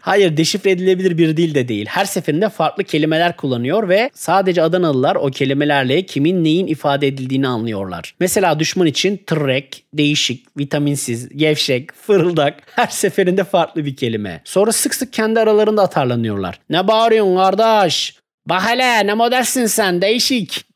Hayır 0.00 0.36
deşifre 0.36 0.70
edilebilir 0.70 1.18
bir 1.18 1.36
dil 1.36 1.54
de 1.54 1.68
değil. 1.68 1.86
Her 1.88 2.04
seferinde 2.04 2.48
farklı 2.48 2.84
kelimeler 2.84 3.36
kullanıyor 3.36 3.88
ve 3.88 4.10
sadece 4.14 4.62
Adanalılar 4.62 5.16
o 5.16 5.26
kelimelerle 5.26 6.06
kimin 6.06 6.44
neyin 6.44 6.66
ifade 6.66 7.06
edildiğini 7.06 7.48
anlıyorlar. 7.48 8.14
Mesela 8.20 8.58
düşman 8.58 8.86
için 8.86 9.22
trek, 9.26 9.84
değişik, 9.94 10.58
vitaminsiz, 10.58 11.28
gevşek, 11.36 11.92
fırıldak 11.92 12.62
her 12.76 12.86
seferinde 12.86 13.44
farklı 13.44 13.84
bir 13.84 13.96
kelime. 13.96 14.40
Sonra 14.44 14.72
sık 14.72 14.94
sık 14.94 15.12
kendi 15.12 15.40
aralarında 15.40 15.82
atarlanıyorlar. 15.82 16.60
Ne 16.70 16.88
bağırıyorsun 16.88 17.36
kardeş? 17.36 18.14
Bak 18.46 18.62
hele 18.68 19.06
ne 19.06 19.14
modelsin 19.14 19.66
sen 19.66 20.02
değişik. 20.02 20.69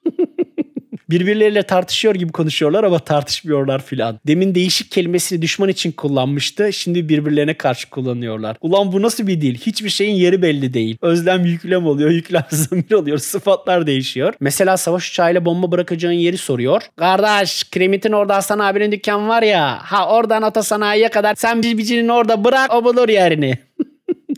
Birbirleriyle 1.10 1.62
tartışıyor 1.62 2.14
gibi 2.14 2.32
konuşuyorlar 2.32 2.84
ama 2.84 2.98
tartışmıyorlar 2.98 3.82
filan. 3.82 4.20
Demin 4.26 4.54
değişik 4.54 4.90
kelimesini 4.90 5.42
düşman 5.42 5.68
için 5.68 5.92
kullanmıştı. 5.92 6.72
Şimdi 6.72 7.08
birbirlerine 7.08 7.54
karşı 7.54 7.90
kullanıyorlar. 7.90 8.56
Ulan 8.60 8.92
bu 8.92 9.02
nasıl 9.02 9.26
bir 9.26 9.40
dil? 9.40 9.54
Hiçbir 9.54 9.90
şeyin 9.90 10.14
yeri 10.14 10.42
belli 10.42 10.74
değil. 10.74 10.96
Özlem 11.02 11.44
yüklem 11.44 11.86
oluyor, 11.86 12.10
yüklem 12.20 12.44
zamir 12.50 12.92
oluyor. 12.92 13.18
Sıfatlar 13.18 13.86
değişiyor. 13.86 14.34
Mesela 14.40 14.76
savaş 14.76 15.10
uçağıyla 15.10 15.44
bomba 15.44 15.72
bırakacağın 15.72 16.12
yeri 16.12 16.38
soruyor. 16.38 16.82
Kardeş 16.96 17.70
Kremit'in 17.70 18.12
orada 18.12 18.36
Hasan 18.36 18.58
abinin 18.58 18.92
dükkanı 18.92 19.28
var 19.28 19.42
ya. 19.42 19.78
Ha 19.82 20.08
oradan 20.08 20.42
otosanayiye 20.42 21.08
kadar 21.08 21.34
sen 21.34 21.62
bicinin 21.62 22.08
orada 22.08 22.44
bırak 22.44 22.74
o 22.74 22.84
bulur 22.84 23.08
yerini. 23.08 23.58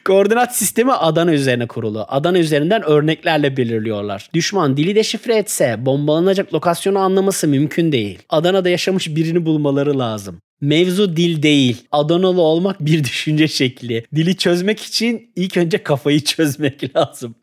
Koordinat 0.07 0.57
sistemi 0.57 0.93
Adana 0.93 1.33
üzerine 1.33 1.67
kurulu. 1.67 2.07
Adana 2.09 2.39
üzerinden 2.39 2.83
örneklerle 2.83 3.57
belirliyorlar. 3.57 4.31
Düşman 4.35 4.77
dili 4.77 4.95
deşifre 4.95 5.37
etse 5.37 5.87
bombalanacak 5.87 6.55
lokasyonu 6.55 6.99
anlaması 6.99 7.49
mümkün 7.49 7.93
değil. 7.93 8.19
Adana'da 8.29 8.69
yaşamış 8.69 9.17
birini 9.17 9.47
bulmaları 9.47 9.99
lazım. 9.99 10.41
Mevzu 10.61 11.17
dil 11.17 11.43
değil. 11.43 11.87
Adanalı 11.93 12.41
olmak 12.41 12.81
bir 12.81 13.05
düşünce 13.05 13.49
şekli. 13.49 14.05
Dili 14.15 14.37
çözmek 14.37 14.83
için 14.83 15.33
ilk 15.37 15.57
önce 15.57 15.83
kafayı 15.83 16.21
çözmek 16.25 16.97
lazım. 16.97 17.35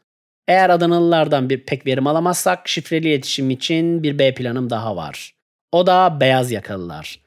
Eğer 0.48 0.70
Adanalılardan 0.70 1.50
bir 1.50 1.66
pek 1.66 1.86
verim 1.86 2.08
alamazsak 2.08 2.68
şifreli 2.68 3.08
iletişim 3.10 3.50
için 3.50 4.04
bir 4.04 4.20
B 4.20 4.34
planım 4.34 4.70
daha 4.70 4.96
var. 4.96 5.34
O 5.72 5.88
da 5.88 6.18
beyaz 6.20 6.52
yakalılar. 6.52 7.23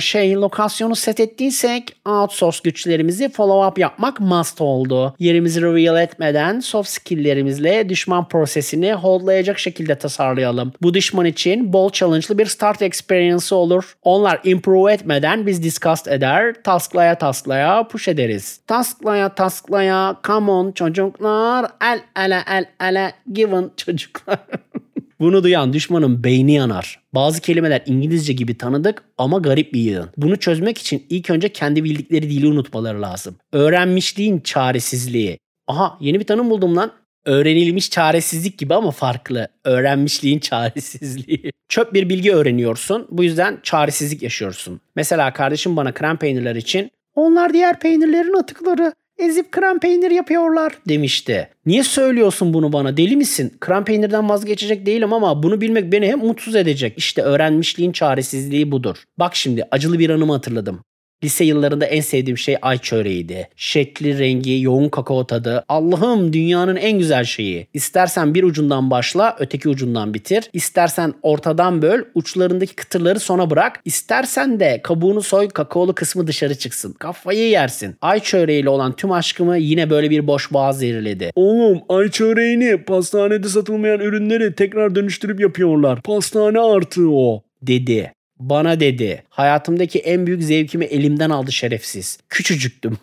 Şey 0.00 0.34
lokasyonu 0.34 0.96
set 0.96 1.20
ettiysek 1.20 1.96
outsource 2.06 2.58
güçlerimizi 2.64 3.28
follow 3.28 3.68
up 3.68 3.78
yapmak 3.78 4.20
must 4.20 4.60
oldu. 4.60 5.14
Yerimizi 5.18 5.62
reveal 5.62 6.02
etmeden 6.02 6.60
soft 6.60 6.88
skill'lerimizle 6.88 7.88
düşman 7.88 8.28
prosesini 8.28 8.92
holdlayacak 8.92 9.58
şekilde 9.58 9.98
tasarlayalım. 9.98 10.72
Bu 10.82 10.94
düşman 10.94 11.26
için 11.26 11.72
bol 11.72 11.90
challenge'lı 11.90 12.38
bir 12.38 12.46
start 12.46 12.82
experience 12.82 13.54
olur. 13.54 13.96
Onlar 14.02 14.40
improve 14.44 14.92
etmeden 14.92 15.46
biz 15.46 15.62
discuss 15.62 16.08
eder, 16.08 16.54
tasklaya 16.64 17.18
tasklaya 17.18 17.88
push 17.88 18.08
ederiz. 18.08 18.60
Tasklaya 18.66 19.34
tasklaya 19.34 20.16
come 20.26 20.50
on 20.50 20.72
çocuklar 20.72 21.66
el 21.82 22.24
ele 22.24 22.42
el 22.46 22.66
ele 22.80 23.12
given 23.32 23.70
çocuklar. 23.76 24.38
Bunu 25.20 25.44
duyan 25.44 25.72
düşmanın 25.72 26.24
beyni 26.24 26.54
yanar. 26.54 27.00
Bazı 27.14 27.40
kelimeler 27.40 27.82
İngilizce 27.86 28.32
gibi 28.32 28.58
tanıdık 28.58 29.02
ama 29.18 29.38
garip 29.38 29.74
bir 29.74 29.80
yığın. 29.80 30.10
Bunu 30.16 30.36
çözmek 30.36 30.78
için 30.78 31.06
ilk 31.10 31.30
önce 31.30 31.48
kendi 31.48 31.84
bildikleri 31.84 32.30
dili 32.30 32.46
unutmaları 32.46 33.02
lazım. 33.02 33.36
Öğrenmişliğin 33.52 34.40
çaresizliği. 34.40 35.38
Aha 35.66 35.98
yeni 36.00 36.20
bir 36.20 36.24
tanım 36.26 36.50
buldum 36.50 36.76
lan. 36.76 36.92
Öğrenilmiş 37.24 37.90
çaresizlik 37.90 38.58
gibi 38.58 38.74
ama 38.74 38.90
farklı. 38.90 39.48
Öğrenmişliğin 39.64 40.38
çaresizliği. 40.38 41.52
Çöp 41.68 41.94
bir 41.94 42.08
bilgi 42.08 42.34
öğreniyorsun. 42.34 43.06
Bu 43.10 43.24
yüzden 43.24 43.60
çaresizlik 43.62 44.22
yaşıyorsun. 44.22 44.80
Mesela 44.96 45.32
kardeşim 45.32 45.76
bana 45.76 45.94
krem 45.94 46.16
peynirler 46.16 46.56
için 46.56 46.90
onlar 47.14 47.52
diğer 47.52 47.80
peynirlerin 47.80 48.40
atıkları 48.40 48.92
ezip 49.18 49.52
krem 49.52 49.78
peynir 49.78 50.10
yapıyorlar 50.10 50.72
demişti. 50.88 51.48
Niye 51.66 51.82
söylüyorsun 51.82 52.54
bunu 52.54 52.72
bana 52.72 52.96
deli 52.96 53.16
misin? 53.16 53.52
Krem 53.60 53.84
peynirden 53.84 54.28
vazgeçecek 54.28 54.86
değilim 54.86 55.12
ama 55.12 55.42
bunu 55.42 55.60
bilmek 55.60 55.92
beni 55.92 56.06
hep 56.08 56.16
mutsuz 56.16 56.56
edecek. 56.56 56.94
İşte 56.96 57.22
öğrenmişliğin 57.22 57.92
çaresizliği 57.92 58.72
budur. 58.72 58.96
Bak 59.18 59.36
şimdi 59.36 59.68
acılı 59.70 59.98
bir 59.98 60.10
anımı 60.10 60.32
hatırladım. 60.32 60.80
Lise 61.24 61.44
yıllarında 61.44 61.86
en 61.86 62.00
sevdiğim 62.00 62.38
şey 62.38 62.56
ay 62.62 62.78
çöreğiydi. 62.78 63.48
Şekli, 63.56 64.18
rengi, 64.18 64.60
yoğun 64.60 64.88
kakao 64.88 65.26
tadı. 65.26 65.64
Allah'ım 65.68 66.32
dünyanın 66.32 66.76
en 66.76 66.98
güzel 66.98 67.24
şeyi. 67.24 67.66
İstersen 67.74 68.34
bir 68.34 68.42
ucundan 68.42 68.90
başla, 68.90 69.36
öteki 69.38 69.68
ucundan 69.68 70.14
bitir. 70.14 70.50
İstersen 70.52 71.14
ortadan 71.22 71.82
böl, 71.82 72.02
uçlarındaki 72.14 72.74
kıtırları 72.74 73.20
sona 73.20 73.50
bırak. 73.50 73.80
İstersen 73.84 74.60
de 74.60 74.80
kabuğunu 74.82 75.22
soy, 75.22 75.48
kakaolu 75.48 75.94
kısmı 75.94 76.26
dışarı 76.26 76.54
çıksın. 76.54 76.92
Kafayı 76.92 77.48
yersin. 77.48 77.96
Ay 78.00 78.20
çöreğiyle 78.20 78.68
olan 78.68 78.96
tüm 78.96 79.12
aşkımı 79.12 79.58
yine 79.58 79.90
böyle 79.90 80.10
bir 80.10 80.26
boş 80.26 80.52
boğaz 80.52 80.78
zehirledi. 80.78 81.30
Oğlum 81.34 81.80
ay 81.88 82.10
çöreğini 82.10 82.84
pastanede 82.84 83.48
satılmayan 83.48 84.00
ürünleri 84.00 84.54
tekrar 84.54 84.94
dönüştürüp 84.94 85.40
yapıyorlar. 85.40 86.02
Pastane 86.02 86.60
artığı 86.60 87.10
o. 87.10 87.42
Dedi. 87.62 88.12
Bana 88.38 88.80
dedi. 88.80 89.22
Hayatımdaki 89.28 89.98
en 89.98 90.26
büyük 90.26 90.42
zevkimi 90.42 90.84
elimden 90.84 91.30
aldı 91.30 91.52
şerefsiz. 91.52 92.18
Küçücüktüm. 92.28 92.98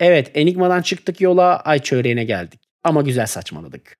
Evet 0.00 0.30
Enigma'dan 0.34 0.82
çıktık 0.82 1.20
yola 1.20 1.56
ay 1.60 1.78
çöreğine 1.78 2.24
geldik. 2.24 2.60
Ama 2.84 3.02
güzel 3.02 3.26
saçmaladık. 3.26 3.96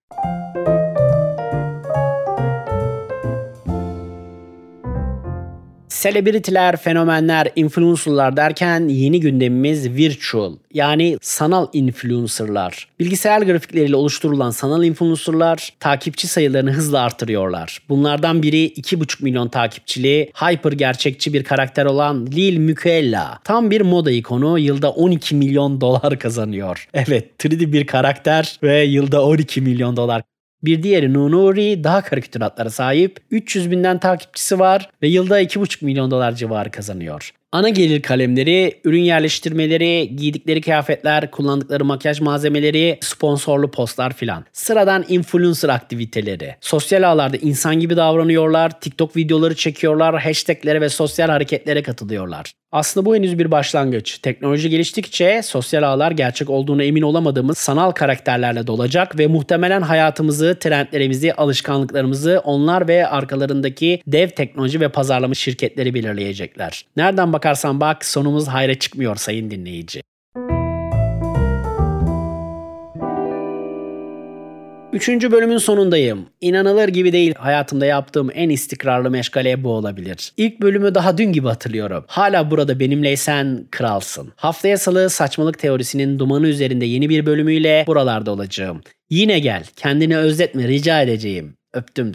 Selebritiler, 5.97 6.77
fenomenler, 6.77 7.49
influencerlar 7.57 8.37
derken 8.37 8.89
yeni 8.89 9.21
gündemimiz 9.21 9.91
virtual 9.91 10.57
yani 10.75 11.19
sanal 11.23 11.67
influencerlar. 11.73 12.89
Bilgisayar 13.01 13.43
grafikleriyle 13.43 13.97
oluşturulan 13.97 14.51
sanal 14.51 14.85
influencerlar 14.85 15.73
takipçi 15.81 16.29
sayılarını 16.29 16.73
hızla 16.73 17.01
artırıyorlar. 17.01 17.79
Bunlardan 17.89 18.43
biri 18.43 18.67
2,5 18.67 19.25
milyon 19.25 19.49
takipçili, 19.49 20.31
hyper 20.35 20.73
gerçekçi 20.73 21.33
bir 21.33 21.45
karakter 21.45 21.85
olan 21.85 22.27
Lil 22.27 22.57
Mükella. 22.57 23.39
Tam 23.45 23.71
bir 23.71 23.81
moda 23.81 24.11
ikonu 24.11 24.59
yılda 24.59 24.91
12 24.91 25.35
milyon 25.35 25.81
dolar 25.81 26.19
kazanıyor. 26.19 26.89
Evet 26.95 27.45
3D 27.45 27.73
bir 27.73 27.87
karakter 27.87 28.59
ve 28.63 28.83
yılda 28.83 29.25
12 29.25 29.61
milyon 29.61 29.97
dolar. 29.97 30.23
Bir 30.67 30.83
diğeri 30.83 31.15
Nunuri 31.15 31.85
daha 31.85 32.03
karikatüratlara 32.03 32.71
sahip. 32.71 33.21
300 33.31 33.71
binden 33.71 33.99
takipçisi 33.99 34.59
var 34.59 34.91
ve 35.03 35.09
yılda 35.09 35.43
2,5 35.43 35.85
milyon 35.85 36.11
dolar 36.11 36.33
civarı 36.33 36.71
kazanıyor. 36.71 37.31
Ana 37.53 37.69
gelir 37.69 38.03
kalemleri, 38.03 38.81
ürün 38.85 39.03
yerleştirmeleri, 39.03 40.17
giydikleri 40.17 40.61
kıyafetler, 40.61 41.31
kullandıkları 41.31 41.85
makyaj 41.85 42.21
malzemeleri, 42.21 42.99
sponsorlu 43.03 43.71
postlar 43.71 44.13
filan. 44.13 44.45
Sıradan 44.53 45.05
influencer 45.09 45.69
aktiviteleri. 45.69 46.55
Sosyal 46.61 47.03
ağlarda 47.03 47.37
insan 47.37 47.81
gibi 47.81 47.97
davranıyorlar, 47.97 48.81
TikTok 48.81 49.17
videoları 49.17 49.57
çekiyorlar, 49.57 50.23
hashtaglere 50.23 50.81
ve 50.81 50.89
sosyal 50.89 51.29
hareketlere 51.29 51.83
katılıyorlar. 51.83 52.53
Aslında 52.73 53.07
bu 53.07 53.17
henüz 53.17 53.39
bir 53.39 53.51
başlangıç. 53.51 54.19
Teknoloji 54.19 54.71
geliştikçe 54.71 55.41
sosyal 55.45 55.83
ağlar 55.83 56.11
gerçek 56.11 56.51
olduğuna 56.51 56.83
emin 56.83 57.03
olamadığımız 57.03 57.59
sanal 57.59 57.91
karakterlerle 57.91 58.67
dolacak 58.67 59.19
ve 59.19 59.27
muhtemelen 59.27 59.83
hayatımızı, 59.83 60.57
trendlerimizi, 60.61 61.35
alışkanlıklarımızı 61.35 62.41
onlar 62.45 62.89
ve 62.89 63.07
arkalarındaki 63.07 64.03
dev 64.07 64.29
teknoloji 64.29 64.81
ve 64.81 64.89
pazarlama 64.89 65.35
şirketleri 65.35 65.95
belirleyecekler. 65.95 66.85
Nereden 66.97 67.33
bakarsan 67.37 67.81
bak 67.81 68.05
sonumuz 68.05 68.49
hayra 68.49 68.75
çıkmıyor 68.75 69.17
sayın 69.17 69.51
dinleyici. 69.51 70.03
Üçüncü 74.93 75.33
bölümün 75.33 75.59
sonundayım. 75.59 76.27
İnanılır 76.41 76.89
gibi 76.89 77.13
değil 77.13 77.35
hayatımda 77.35 77.87
yaptığım 77.87 78.31
en 78.35 78.49
istikrarlı 78.49 79.11
meşgale 79.11 79.65
bu 79.65 79.69
olabilir. 79.69 80.33
İlk 80.37 80.61
bölümü 80.61 80.95
daha 80.95 81.19
dün 81.19 81.33
gibi 81.33 81.49
hatırlıyorum. 81.49 82.05
Hala 82.07 82.51
burada 82.51 82.81
benimleysen 82.81 83.67
kralsın. 83.71 84.33
Haftaya 84.37 84.79
salı 84.79 85.11
saçmalık 85.11 85.59
teorisinin 85.59 86.19
dumanı 86.19 86.49
üzerinde 86.49 86.85
yeni 86.85 87.09
bir 87.09 87.27
bölümüyle 87.27 87.85
buralarda 87.87 88.31
olacağım. 88.31 88.81
Yine 89.11 89.39
gel 89.39 89.65
kendini 89.77 90.17
özletme 90.17 90.69
rica 90.69 91.03
edeceğim. 91.03 91.55
Öptüm. 91.75 92.13